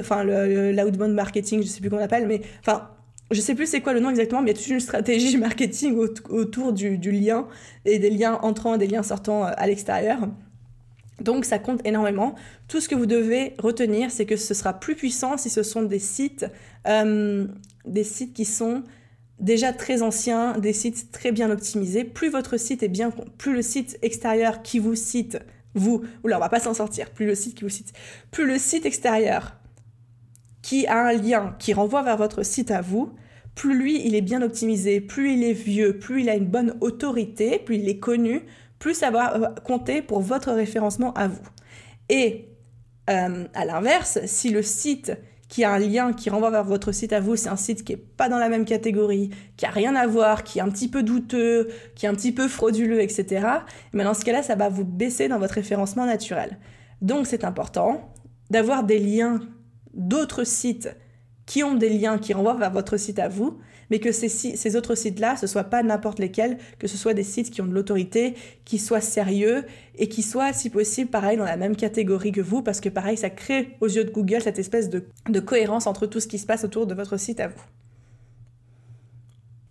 [0.01, 2.91] enfin l'outbound marketing, je sais plus comment on appelle, mais enfin
[3.31, 5.37] je sais plus c'est quoi le nom exactement, mais il y a toute une stratégie
[5.39, 5.97] marketing
[6.31, 7.47] autour du, lien
[7.85, 10.29] et des liens entrants et des liens sortants euh, à l'extérieur.
[11.21, 12.35] Donc ça compte énormément.
[12.69, 15.83] Tout ce que vous devez retenir, c'est que ce sera plus puissant si ce sont
[15.83, 16.47] des sites,
[16.87, 17.47] euh,
[17.85, 18.85] des sites qui sont
[19.41, 22.05] déjà très anciens, des sites très bien optimisés.
[22.05, 25.39] Plus votre site est bien, plus le site extérieur qui vous cite,
[25.75, 27.11] vous, oula, on va pas s'en sortir.
[27.11, 27.93] Plus le site qui vous cite,
[28.31, 29.58] plus le site extérieur
[30.69, 33.15] qui a un lien qui renvoie vers votre site à vous,
[33.55, 36.75] plus lui il est bien optimisé, plus il est vieux, plus il a une bonne
[36.83, 38.43] autorité, plus il est connu,
[38.79, 41.41] plus ça va euh, compter pour votre référencement à vous.
[42.11, 42.51] Et
[43.09, 45.17] euh, à l'inverse, si le site
[45.49, 47.95] qui a un lien qui renvoie vers votre site à vous, c'est un site qui
[47.95, 50.89] est pas dans la même catégorie, qui a rien à voir, qui est un petit
[50.89, 53.47] peu douteux, qui est un petit peu frauduleux, etc.
[53.95, 56.59] Mais dans ce cas-là, ça va vous baisser dans votre référencement naturel.
[57.01, 58.13] Donc c'est important
[58.51, 59.41] d'avoir des liens
[59.99, 60.89] d'autres sites
[61.45, 63.59] qui ont des liens qui renvoient vers votre site à vous,
[63.91, 67.23] mais que ces, autres sites-là, ce ne soient pas n'importe lesquels, que ce soit des
[67.23, 68.35] sites qui ont de l'autorité,
[68.67, 69.65] qui soient sérieux
[69.97, 73.17] et qui soient, si possible, pareil, dans la même catégorie que vous, parce que pareil,
[73.17, 76.39] ça crée aux yeux de Google cette espèce de, de cohérence entre tout ce qui
[76.39, 77.63] se passe autour de votre site à vous.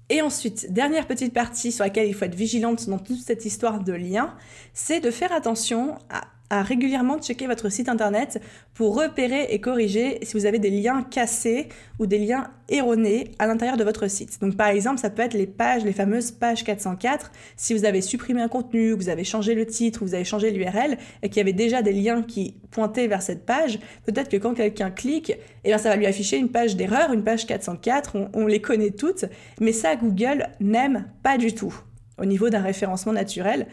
[0.10, 3.84] Et ensuite, dernière petite partie sur laquelle il faut être vigilante dans toute cette histoire
[3.84, 4.36] de liens,
[4.74, 8.42] c'est de faire attention à à régulièrement checker votre site internet
[8.74, 11.68] pour repérer et corriger si vous avez des liens cassés
[12.00, 14.40] ou des liens erronés à l'intérieur de votre site.
[14.42, 17.32] Donc par exemple, ça peut être les pages, les fameuses pages 404.
[17.56, 20.98] Si vous avez supprimé un contenu, vous avez changé le titre, vous avez changé l'URL
[21.22, 24.54] et qu'il y avait déjà des liens qui pointaient vers cette page, peut-être que quand
[24.54, 25.34] quelqu'un clique,
[25.64, 28.62] eh bien ça va lui afficher une page d'erreur, une page 404, on, on les
[28.62, 29.26] connaît toutes,
[29.60, 31.74] mais ça Google n'aime pas du tout
[32.20, 33.68] au niveau d'un référencement naturel.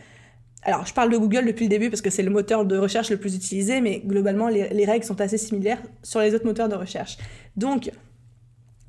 [0.64, 3.10] Alors, je parle de Google depuis le début parce que c'est le moteur de recherche
[3.10, 6.74] le plus utilisé, mais globalement, les, règles sont assez similaires sur les autres moteurs de
[6.74, 7.18] recherche.
[7.56, 7.90] Donc,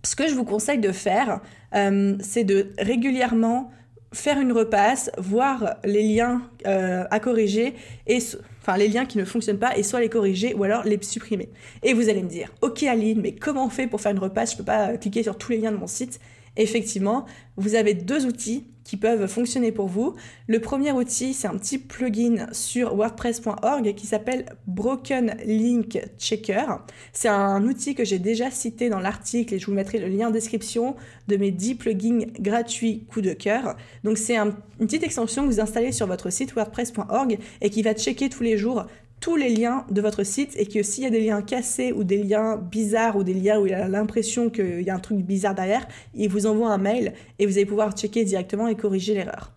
[0.04, 1.42] ce que je vous conseille de faire,
[1.76, 3.72] euh, c'est de régulièrement
[4.14, 7.74] faire une repasse, voir les liens euh, à corriger
[8.08, 8.20] et
[8.62, 11.50] enfin les liens qui ne fonctionnent pas et soit les corriger ou alors les supprimer.
[11.84, 14.54] Et vous allez me dire, ok Aline, mais comment on fait pour faire une repasse?
[14.54, 16.22] Je peux pas cliquer sur tous les liens de mon site.
[16.56, 17.26] Effectivement,
[17.58, 20.16] vous avez deux outils qui peuvent fonctionner pour vous.
[20.48, 26.66] Le premier outil, c'est un petit plugin sur wordpress.org qui s'appelle Broken Link Checker.
[27.12, 30.30] C'est un outil que j'ai déjà cité dans l'article et je vous mettrai le lien
[30.30, 30.96] en description
[31.28, 33.76] de mes 10 plugins gratuits coup de cœur.
[34.04, 37.94] Donc c'est une petite extension que vous installez sur votre site wordpress.org et qui va
[37.94, 38.86] checker tous les jours
[39.20, 42.04] tous les liens de votre site et que s'il y a des liens cassés ou
[42.04, 45.20] des liens bizarres ou des liens où il a l'impression qu'il y a un truc
[45.20, 49.14] bizarre derrière, il vous envoie un mail et vous allez pouvoir checker directement et corriger
[49.14, 49.52] l'erreur.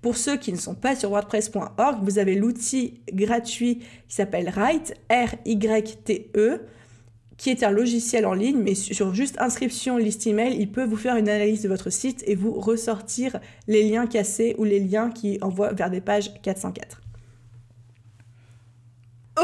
[0.00, 3.78] Pour ceux qui ne sont pas sur wordpress.org, vous avez l'outil gratuit
[4.08, 6.60] qui s'appelle Write, R-Y-T-E,
[7.36, 10.96] qui est un logiciel en ligne, mais sur juste inscription, liste email, il peut vous
[10.96, 15.10] faire une analyse de votre site et vous ressortir les liens cassés ou les liens
[15.10, 17.00] qui envoient vers des pages 404.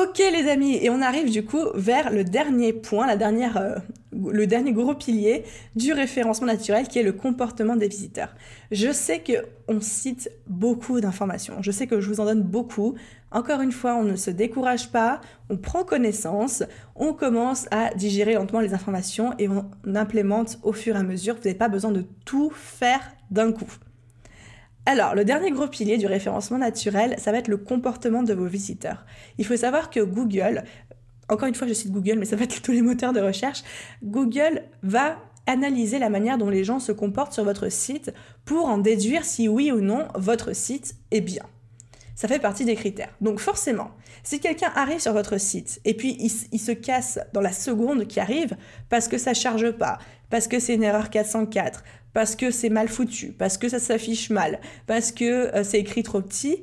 [0.03, 3.77] Ok les amis, et on arrive du coup vers le dernier point, euh,
[4.13, 5.45] le dernier gros pilier
[5.77, 8.35] du référencement naturel qui est le comportement des visiteurs.
[8.73, 9.33] Je sais que
[9.69, 12.95] on cite beaucoup d'informations, je sais que je vous en donne beaucoup.
[13.31, 16.65] Encore une fois, on ne se décourage pas, on prend connaissance,
[16.97, 19.65] on commence à digérer lentement les informations et on
[19.95, 21.35] implémente au fur et à mesure.
[21.35, 23.71] Vous n'avez pas besoin de tout faire d'un coup.
[24.87, 28.47] Alors, le dernier gros pilier du référencement naturel, ça va être le comportement de vos
[28.47, 29.07] visiteurs.
[29.39, 30.65] Il faut savoir que Google,
[31.29, 33.63] encore une fois je cite Google, mais ça va être tous les moteurs de recherche,
[34.03, 35.17] Google va
[35.47, 38.13] analyser la manière dont les gens se comportent sur votre site
[38.45, 41.45] pour en déduire si oui ou non votre site est bien.
[42.15, 43.13] Ça fait partie des critères.
[43.21, 43.91] Donc forcément,
[44.23, 48.21] si quelqu'un arrive sur votre site et puis il, se casse dans la seconde qui
[48.21, 48.57] arrive
[48.89, 49.99] parce que ça charge pas,
[50.31, 51.83] parce que c'est une erreur 404,
[52.15, 56.03] parce que c'est mal foutu, parce que ça s'affiche mal, parce que euh, c'est écrit
[56.03, 56.63] trop petit,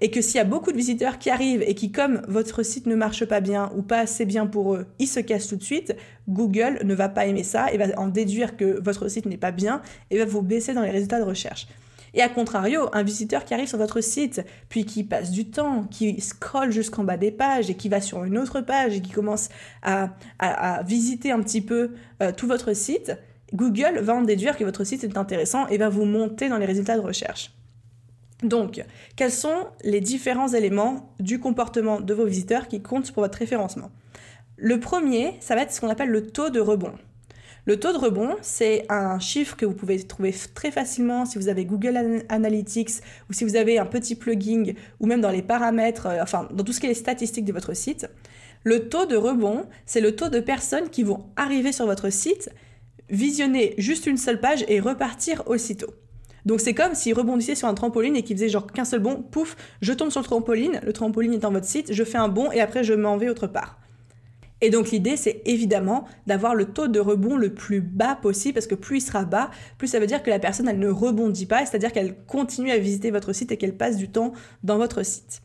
[0.00, 2.86] et que s'il y a beaucoup de visiteurs qui arrivent et qui, comme votre site
[2.86, 5.62] ne marche pas bien ou pas assez bien pour eux, ils se cassent tout de
[5.62, 5.96] suite,
[6.28, 9.52] Google ne va pas aimer ça et va en déduire que votre site n'est pas
[9.52, 9.80] bien
[10.10, 11.66] et va vous baisser dans les résultats de recherche.
[12.12, 15.84] Et à contrario, un visiteur qui arrive sur votre site, puis qui passe du temps,
[15.84, 19.10] qui scrolle jusqu'en bas des pages et qui va sur une autre page et qui
[19.12, 19.50] commence
[19.82, 20.10] à,
[20.84, 21.92] visiter un petit peu
[22.22, 23.12] euh, tout votre site,
[23.54, 26.66] Google va en déduire que votre site est intéressant et va vous monter dans les
[26.66, 27.52] résultats de recherche.
[28.42, 28.84] Donc,
[29.16, 33.90] quels sont les différents éléments du comportement de vos visiteurs qui comptent pour votre référencement?
[34.56, 36.92] Le premier, ça va être ce qu'on appelle le taux de rebond.
[37.66, 41.48] Le taux de rebond, c'est un chiffre que vous pouvez trouver très facilement si vous
[41.48, 46.06] avez Google Analytics ou si vous avez un petit plugin ou même dans les paramètres,
[46.06, 48.08] euh, enfin dans tout ce qui est les statistiques de votre site.
[48.62, 52.50] Le taux de rebond, c'est le taux de personnes qui vont arriver sur votre site
[53.10, 55.92] visionner juste une seule page et repartir aussitôt.
[56.46, 59.22] Donc c'est comme s'il rebondissait sur un trampoline et qu'il faisait genre qu'un seul bond,
[59.22, 62.28] pouf, je tombe sur le trampoline, le trampoline est dans votre site, je fais un
[62.28, 63.80] bond et après je m'en vais autre part.
[64.60, 68.68] Et donc l'idée c'est évidemment d'avoir le taux de rebond le plus bas possible parce
[68.68, 71.46] que plus il sera bas, plus ça veut dire que la personne elle ne rebondit
[71.46, 74.32] pas, c'est-à-dire qu'elle continue à visiter votre site et qu'elle passe du temps
[74.62, 75.42] dans votre site.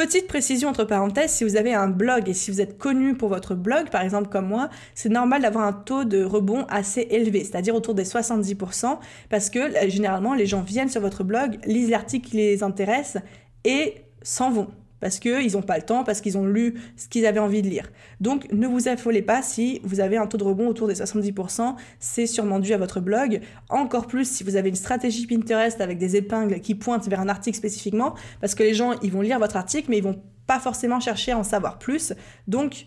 [0.00, 3.28] Petite précision entre parenthèses, si vous avez un blog et si vous êtes connu pour
[3.28, 7.44] votre blog, par exemple comme moi, c'est normal d'avoir un taux de rebond assez élevé,
[7.44, 8.96] c'est-à-dire autour des 70%,
[9.28, 13.18] parce que euh, généralement les gens viennent sur votre blog, lisent l'article qui les intéresse
[13.64, 14.68] et s'en vont
[15.00, 17.68] parce qu'ils n'ont pas le temps, parce qu'ils ont lu ce qu'ils avaient envie de
[17.68, 17.90] lire.
[18.20, 21.74] Donc ne vous affolez pas si vous avez un taux de rebond autour des 70%,
[21.98, 23.40] c'est sûrement dû à votre blog.
[23.68, 27.28] Encore plus si vous avez une stratégie Pinterest avec des épingles qui pointent vers un
[27.28, 30.60] article spécifiquement, parce que les gens, ils vont lire votre article, mais ils vont pas
[30.60, 32.12] forcément chercher à en savoir plus.
[32.46, 32.86] Donc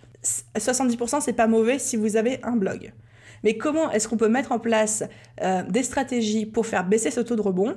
[0.58, 2.94] 70% c'est pas mauvais si vous avez un blog.
[3.44, 5.04] Mais comment est-ce qu'on peut mettre en place
[5.42, 7.76] euh, des stratégies pour faire baisser ce taux de rebond?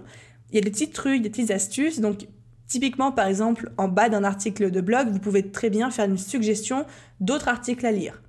[0.50, 2.00] Il y a des petits trucs, des petites astuces.
[2.00, 2.28] Donc,
[2.66, 6.18] Typiquement, par exemple, en bas d'un article de blog, vous pouvez très bien faire une
[6.18, 6.84] suggestion
[7.20, 8.20] d'autres articles à lire.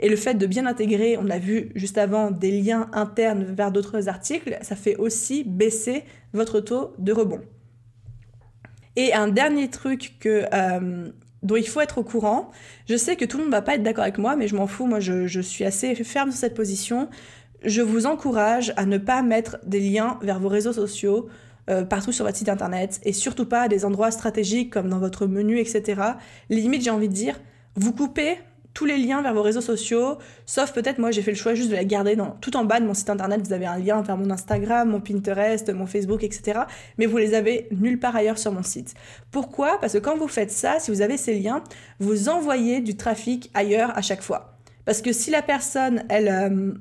[0.00, 3.70] Et le fait de bien intégrer, on a vu juste avant, des liens internes vers
[3.70, 7.40] d'autres articles, ça fait aussi baisser votre taux de rebond.
[8.96, 11.08] Et un dernier truc euh,
[11.42, 12.50] dont il faut être au courant,
[12.88, 14.56] je sais que tout le monde ne va pas être d'accord avec moi, mais je
[14.56, 17.08] m'en fous, moi je suis assez ferme sur cette position.
[17.64, 21.28] Je vous encourage à ne pas mettre des liens vers vos réseaux sociaux
[21.70, 24.98] euh, partout sur votre site internet et surtout pas à des endroits stratégiques comme dans
[24.98, 26.00] votre menu, etc.
[26.50, 27.40] Limite, j'ai envie de dire,
[27.76, 28.38] vous coupez
[28.74, 31.70] tous les liens vers vos réseaux sociaux, sauf peut-être moi j'ai fait le choix juste
[31.70, 34.02] de la garder dans, tout en bas de mon site internet, vous avez un lien
[34.02, 36.62] vers mon Instagram, mon Pinterest, mon Facebook, etc.
[36.98, 38.94] Mais vous les avez nulle part ailleurs sur mon site.
[39.30, 39.78] Pourquoi?
[39.80, 41.62] Parce que quand vous faites ça, si vous avez ces liens,
[42.00, 44.58] vous envoyez du trafic ailleurs à chaque fois.
[44.84, 46.72] Parce que si la personne, elle, euh,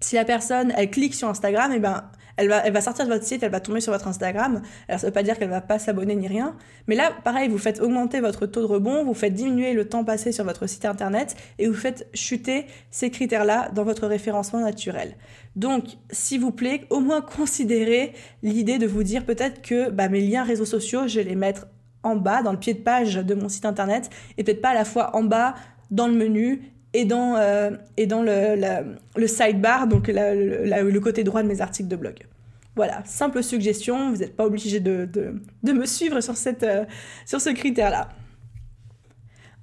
[0.00, 2.04] si la personne, elle clique sur Instagram, et eh ben
[2.36, 4.62] elle va, sortir de votre site, elle va tomber sur votre Instagram.
[4.88, 6.56] Alors ça veut pas dire qu'elle va pas s'abonner ni rien.
[6.86, 10.04] Mais là, pareil, vous faites augmenter votre taux de rebond, vous faites diminuer le temps
[10.04, 15.16] passé sur votre site internet et vous faites chuter ces critères-là dans votre référencement naturel.
[15.56, 18.12] Donc, s'il vous plaît, au moins considérez
[18.42, 21.66] l'idée de vous dire peut-être que bah, mes liens réseaux sociaux, je vais les mettre
[22.02, 24.74] en bas, dans le pied de page de mon site internet, et peut-être pas à
[24.74, 25.54] la fois en bas
[25.90, 26.62] dans le menu
[26.94, 31.96] et dans, euh, et dans le, sidebar, donc le côté droit de mes articles de
[31.96, 32.26] blog.
[32.74, 36.84] Voilà, simple suggestion, vous n'êtes pas obligé de, de, me suivre sur, cette, euh,
[37.26, 38.08] sur ce critère-là.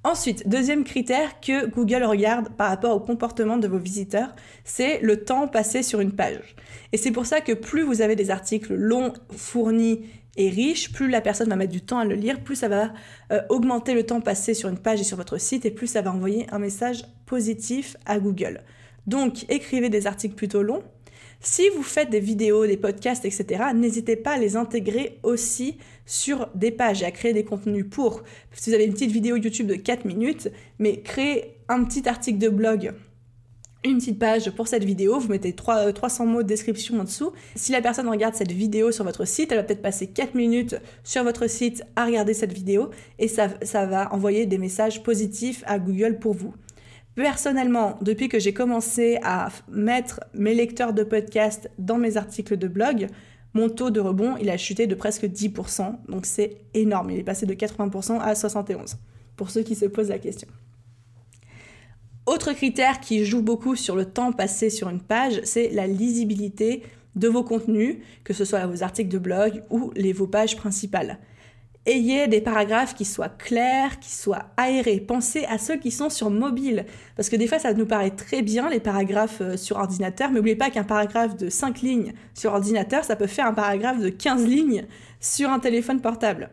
[0.02, 5.24] Ensuite, deuxième critère que Google regarde par rapport au comportement de vos visiteurs, c'est le
[5.24, 6.54] temps passé sur une page.
[6.92, 10.06] Et c'est pour ça que plus vous avez des articles longs, fournis
[10.36, 12.92] est riche, plus la personne va mettre du temps à le lire, plus ça va
[13.32, 16.02] euh, augmenter le temps passé sur une page et sur votre site, et plus ça
[16.02, 18.60] va envoyer un message positif à Google.
[19.06, 20.82] Donc, écrivez des articles plutôt longs.
[21.42, 26.48] Si vous faites des vidéos, des podcasts, etc., n'hésitez pas à les intégrer aussi sur
[26.54, 28.22] des pages et à créer des contenus pour.
[28.52, 32.38] Si vous avez une petite vidéo YouTube de 4 minutes, mais créez un petit article
[32.38, 32.92] de blog
[33.84, 37.04] une petite page pour cette vidéo, vous mettez 3, 300 euh, mots de description en
[37.04, 37.32] dessous.
[37.54, 40.76] Si la personne regarde cette vidéo sur votre site, elle va peut-être passer 4 minutes
[41.02, 45.64] sur votre site à regarder cette vidéo et ça, ça va envoyer des messages positifs
[45.66, 46.54] à Google pour vous.
[47.14, 52.68] Personnellement, depuis que j'ai commencé à mettre mes lecteurs de podcast dans mes articles de
[52.68, 53.08] blog,
[53.54, 57.24] mon taux de rebond, il a chuté de presque 10%, donc c'est énorme, il est
[57.24, 58.94] passé de 80% à 71%,
[59.36, 60.48] pour ceux qui se posent la question.
[62.26, 66.82] Autre critère qui joue beaucoup sur le temps passé sur une page, c'est la lisibilité
[67.16, 71.18] de vos contenus, que ce soit vos articles de blog ou les, vos pages principales.
[71.86, 75.00] Ayez des paragraphes qui soient clairs, qui soient aérés.
[75.00, 76.84] Pensez à ceux qui sont sur mobile.
[77.16, 80.28] Parce que des fois, ça nous paraît très bien, les paragraphes euh, sur ordinateur.
[80.28, 83.98] Mais n'oubliez pas qu'un paragraphe de 5 lignes sur ordinateur, ça peut faire un paragraphe
[83.98, 84.84] de 15 lignes
[85.20, 86.50] sur un téléphone portable.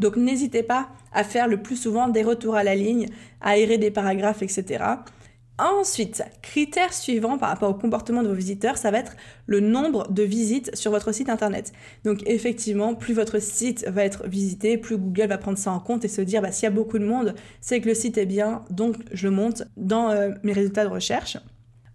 [0.00, 3.06] Donc n'hésitez pas à faire le plus souvent des retours à la ligne,
[3.40, 4.82] à aérer des paragraphes, etc.
[5.58, 9.14] Ensuite, critère suivant par rapport au comportement de vos visiteurs, ça va être
[9.46, 11.72] le nombre de visites sur votre site internet.
[12.04, 16.02] Donc effectivement, plus votre site va être visité, plus Google va prendre ça en compte
[16.06, 18.24] et se dire bah, s'il y a beaucoup de monde, c'est que le site est
[18.24, 21.36] bien, donc je monte dans euh, mes résultats de recherche.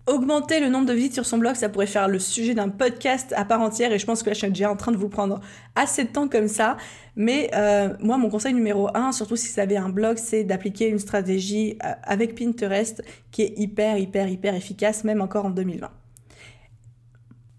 [0.07, 3.33] Augmenter le nombre de visites sur son blog, ça pourrait faire le sujet d'un podcast
[3.35, 5.09] à part entière et je pense que là je suis déjà en train de vous
[5.09, 5.39] prendre
[5.73, 6.77] assez de temps comme ça.
[7.15, 10.89] Mais euh, moi mon conseil numéro un, surtout si vous avez un blog, c'est d'appliquer
[10.89, 15.89] une stratégie euh, avec Pinterest qui est hyper hyper hyper efficace même encore en 2020.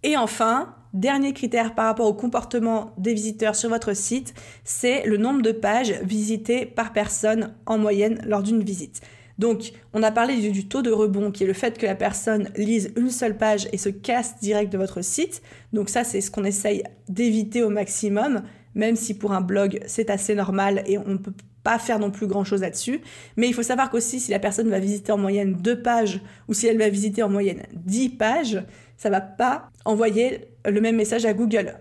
[0.04, 5.16] Et enfin, dernier critère par rapport au comportement des visiteurs sur votre site, c'est le
[5.16, 9.02] nombre de pages visitées par personne en moyenne lors d'une visite.
[9.38, 12.48] Donc, on a parlé du, taux de rebond, qui est le fait que la personne
[12.56, 15.42] lise une seule page et se casse direct de votre site.
[15.72, 18.42] Donc ça, c'est ce qu'on essaye d'éviter au maximum,
[18.74, 22.10] même si pour un blog, c'est assez normal et on ne peut pas faire non
[22.10, 23.00] plus grand-chose là-dessus.
[23.36, 26.54] Mais il faut savoir qu'aussi, si la personne va visiter en moyenne deux pages ou
[26.54, 28.62] si elle va visiter en moyenne 10 pages,
[28.96, 31.74] ça va pas envoyer le même message à Google.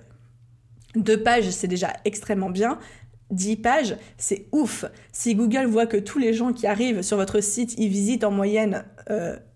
[0.95, 2.80] Deux pages, c'est déjà extrêmement bien.
[3.32, 4.86] 10 pages, c'est ouf.
[5.11, 8.32] Si Google voit que tous les gens qui arrivent sur votre site, ils visitent en
[8.32, 8.86] moyenne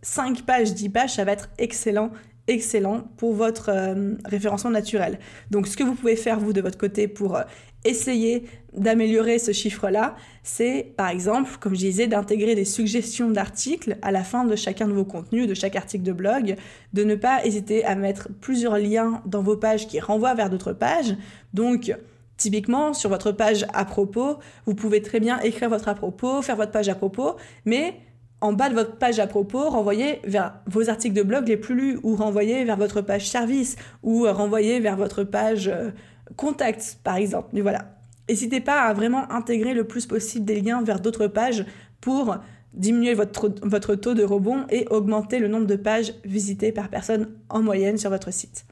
[0.02, 2.12] 5 euh, pages, 10 pages, ça va être excellent,
[2.48, 5.20] excellent pour votre euh, référencement naturel.
[5.52, 7.44] Donc ce que vous pouvez faire vous de votre côté pour euh,
[7.86, 14.12] essayer d'améliorer ce chiffre-là, c'est par exemple, comme je disais, d'intégrer des suggestions d'articles à
[14.12, 16.56] la fin de chacun de vos contenus, de chaque article de blog,
[16.94, 20.74] de ne pas hésiter à mettre plusieurs liens dans vos pages qui renvoient vers d'autres
[20.74, 21.16] pages.
[21.54, 21.96] Donc,
[22.40, 26.56] Typiquement, sur votre page à propos, vous pouvez très bien écrire votre à propos, faire
[26.56, 27.36] votre page à propos,
[27.66, 27.96] mais
[28.40, 31.76] en bas de votre page à propos, renvoyer vers vos articles de blog les plus
[31.76, 35.92] lus ou renvoyer vers votre page service ou renvoyer vers votre page euh,
[36.38, 37.60] contact, par exemple.
[37.62, 38.00] Voilà.
[38.30, 41.66] N'hésitez pas à vraiment intégrer le plus possible des liens vers d'autres pages
[42.00, 42.38] pour
[42.74, 47.28] diminuer votre, votre taux de rebond et augmenter le nombre de pages visitées par personne
[47.50, 48.64] en moyenne sur votre site.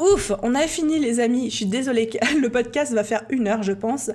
[0.00, 1.50] Ouf, on a fini les amis.
[1.50, 2.08] Je suis désolée,
[2.40, 4.10] le podcast va faire une heure, je pense.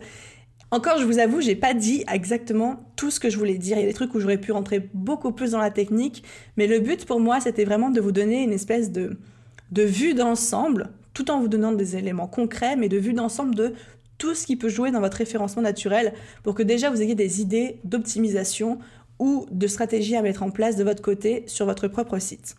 [0.72, 3.78] Encore, je vous avoue, j'ai pas dit exactement tout ce que je voulais dire.
[3.78, 6.24] Il y a des trucs où j'aurais pu rentrer beaucoup plus dans la technique,
[6.58, 9.16] mais le but pour moi, c'était vraiment de vous donner une espèce de,
[9.72, 13.74] vue d'ensemble, tout en vous donnant des éléments concrets, mais de vue d'ensemble de
[14.18, 17.42] tout ce qui peut jouer dans votre référencement naturel pour que déjà vous ayez des
[17.42, 18.80] idées d'optimisation
[19.20, 22.56] ou de stratégies à mettre en place de votre côté sur votre propre site.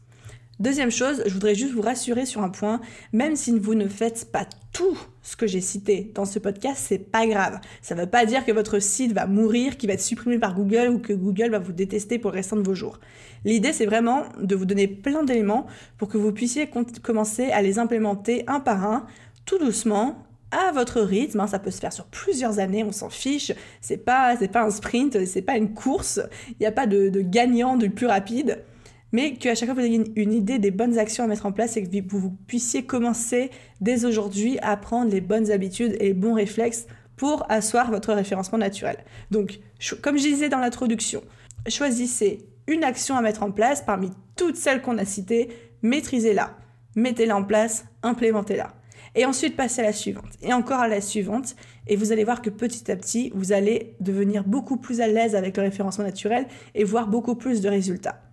[0.58, 2.80] Deuxième chose, je voudrais juste vous rassurer sur un point,
[3.12, 6.98] même si vous ne faites pas tout ce que j'ai cité dans ce podcast, c'est
[6.98, 7.60] pas grave.
[7.82, 10.54] Ça ne veut pas dire que votre site va mourir, qu'il va être supprimé par
[10.54, 13.00] Google ou que Google va vous détester pour le restant de vos jours.
[13.44, 15.66] L'idée, c'est vraiment de vous donner plein d'éléments
[15.98, 16.70] pour que vous puissiez
[17.02, 19.06] commencer à les implémenter un par un,
[19.44, 21.40] tout doucement, à votre rythme.
[21.40, 21.48] Hein.
[21.48, 23.52] ça peut se faire sur plusieurs années, on s'en fiche.
[23.82, 26.18] C'est pas, pas un sprint, c'est pas une course.
[26.48, 28.64] Il n'y a pas de, de gagnant du plus rapide
[29.12, 31.76] mais qu'à chaque fois vous ayez une, idée des bonnes actions à mettre en place
[31.76, 33.50] et que vous, puissiez commencer
[33.80, 36.86] dès aujourd'hui à prendre les bonnes habitudes et les bons réflexes
[37.16, 38.98] pour asseoir votre référencement naturel.
[39.30, 39.58] Donc,
[40.02, 41.22] comme je disais dans l'introduction,
[41.68, 45.48] choisissez une action à mettre en place parmi toutes celles qu'on a citées,
[45.82, 46.56] maîtrisez-la,
[46.94, 48.74] mettez-la en place, implémentez-la.
[49.14, 52.42] Et ensuite, passez à la suivante, et encore à la suivante, et vous allez voir
[52.42, 56.46] que petit à petit, vous allez devenir beaucoup plus à l'aise avec le référencement naturel
[56.74, 58.25] et voir beaucoup plus de résultats.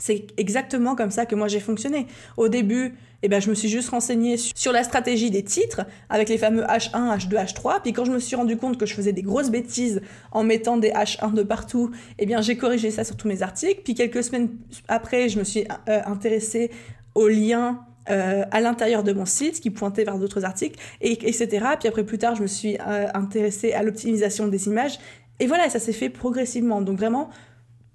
[0.00, 2.06] C'est exactement comme ça que moi j'ai fonctionné.
[2.36, 6.28] Au début, eh ben, je me suis juste renseignée sur la stratégie des titres avec
[6.28, 7.82] les fameux H1, H2, H3.
[7.82, 10.00] Puis quand je me suis rendu compte que je faisais des grosses bêtises
[10.32, 13.82] en mettant des H1 de partout, eh bien j'ai corrigé ça sur tous mes articles.
[13.84, 14.48] Puis quelques semaines
[14.88, 16.70] après, je me suis euh, intéressée
[17.14, 21.66] aux liens euh, à l'intérieur de mon site qui pointait vers d'autres articles, et, etc.
[21.78, 24.98] Puis après, plus tard, je me suis euh, intéressée à l'optimisation des images.
[25.38, 26.80] Et voilà, ça s'est fait progressivement.
[26.80, 27.28] Donc vraiment,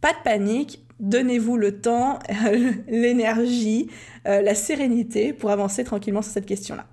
[0.01, 2.19] pas de panique, donnez-vous le temps,
[2.87, 3.89] l'énergie,
[4.27, 6.85] euh, la sérénité pour avancer tranquillement sur cette question-là.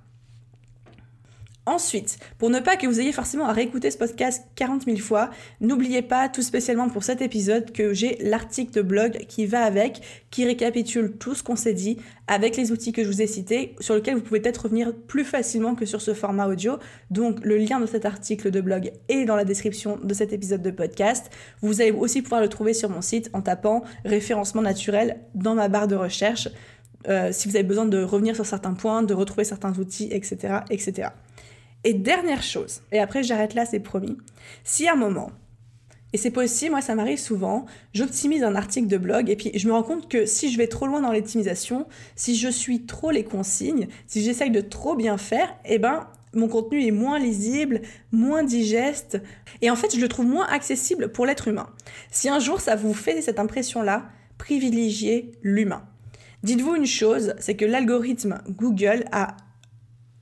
[1.64, 5.30] Ensuite, pour ne pas que vous ayez forcément à réécouter ce podcast 40 000 fois,
[5.60, 10.00] n'oubliez pas tout spécialement pour cet épisode que j'ai l'article de blog qui va avec,
[10.32, 13.76] qui récapitule tout ce qu'on s'est dit avec les outils que je vous ai cités,
[13.78, 16.78] sur lesquels vous pouvez peut-être revenir plus facilement que sur ce format audio.
[17.12, 20.62] Donc le lien de cet article de blog est dans la description de cet épisode
[20.62, 21.30] de podcast.
[21.60, 25.68] Vous allez aussi pouvoir le trouver sur mon site en tapant référencement naturel dans ma
[25.68, 26.48] barre de recherche.
[27.08, 30.58] Euh, si vous avez besoin de revenir sur certains points, de retrouver certains outils, etc.,
[30.70, 31.10] etc.
[31.84, 34.16] Et dernière chose, et après j'arrête là, c'est promis.
[34.62, 35.30] Si à un moment,
[36.12, 39.66] et c'est possible, moi ça m'arrive souvent, j'optimise un article de blog et puis je
[39.66, 43.10] me rends compte que si je vais trop loin dans l'optimisation, si je suis trop
[43.10, 47.82] les consignes, si j'essaye de trop bien faire, eh ben mon contenu est moins lisible,
[48.10, 49.20] moins digeste,
[49.60, 51.68] et en fait je le trouve moins accessible pour l'être humain.
[52.10, 54.04] Si un jour ça vous fait cette impression-là,
[54.38, 55.82] privilégiez l'humain.
[56.42, 59.36] Dites-vous une chose, c'est que l'algorithme Google a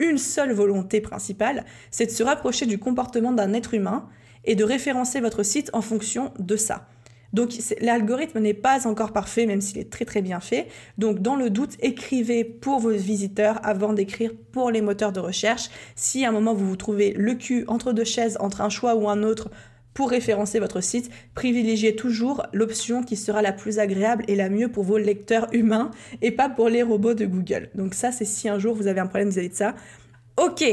[0.01, 4.09] une seule volonté principale, c'est de se rapprocher du comportement d'un être humain
[4.45, 6.89] et de référencer votre site en fonction de ça.
[7.33, 10.67] Donc l'algorithme n'est pas encore parfait, même s'il est très très bien fait.
[10.99, 15.71] Donc dans le doute, écrivez pour vos visiteurs avant d'écrire pour les moteurs de recherche.
[15.95, 18.97] Si à un moment vous vous trouvez le cul entre deux chaises, entre un choix
[18.97, 19.49] ou un autre,
[19.95, 24.69] pour référencer votre site, privilégiez toujours l'option qui sera la plus agréable et la mieux
[24.69, 25.91] pour vos lecteurs humains
[26.23, 27.71] et pas pour les robots de Google.
[27.75, 29.75] Donc ça, c'est si un jour vous avez un problème vis-à-vis de ça.
[30.37, 30.65] Ok,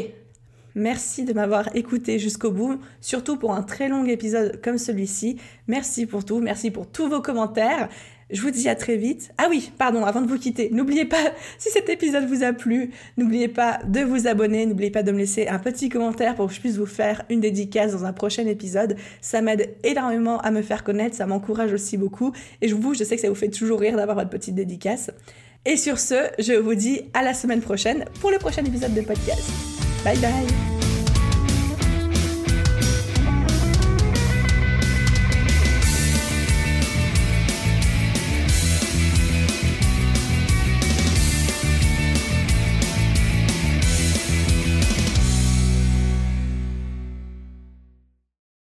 [0.78, 5.38] Merci de m'avoir écouté jusqu'au bout, surtout pour un très long épisode comme celui-ci.
[5.66, 7.90] Merci pour tout, merci pour tous vos commentaires.
[8.30, 9.32] Je vous dis à très vite.
[9.38, 12.92] Ah oui, pardon, avant de vous quitter, n'oubliez pas, si cet épisode vous a plu,
[13.18, 16.54] n'oubliez pas de vous abonner, n'oubliez pas de me laisser un petit commentaire pour que
[16.54, 18.98] je puisse vous faire une dédicace dans un prochain épisode.
[19.22, 22.34] Ça m'aide énormément à me faire connaître, ça m'encourage aussi beaucoup.
[22.62, 25.10] Et je vous, je sais que ça vous fait toujours rire d'avoir votre petite dédicace.
[25.66, 29.02] Et sur ce, je vous dis à la semaine prochaine pour le prochain épisode de
[29.02, 29.50] podcast.
[30.04, 30.77] Bye bye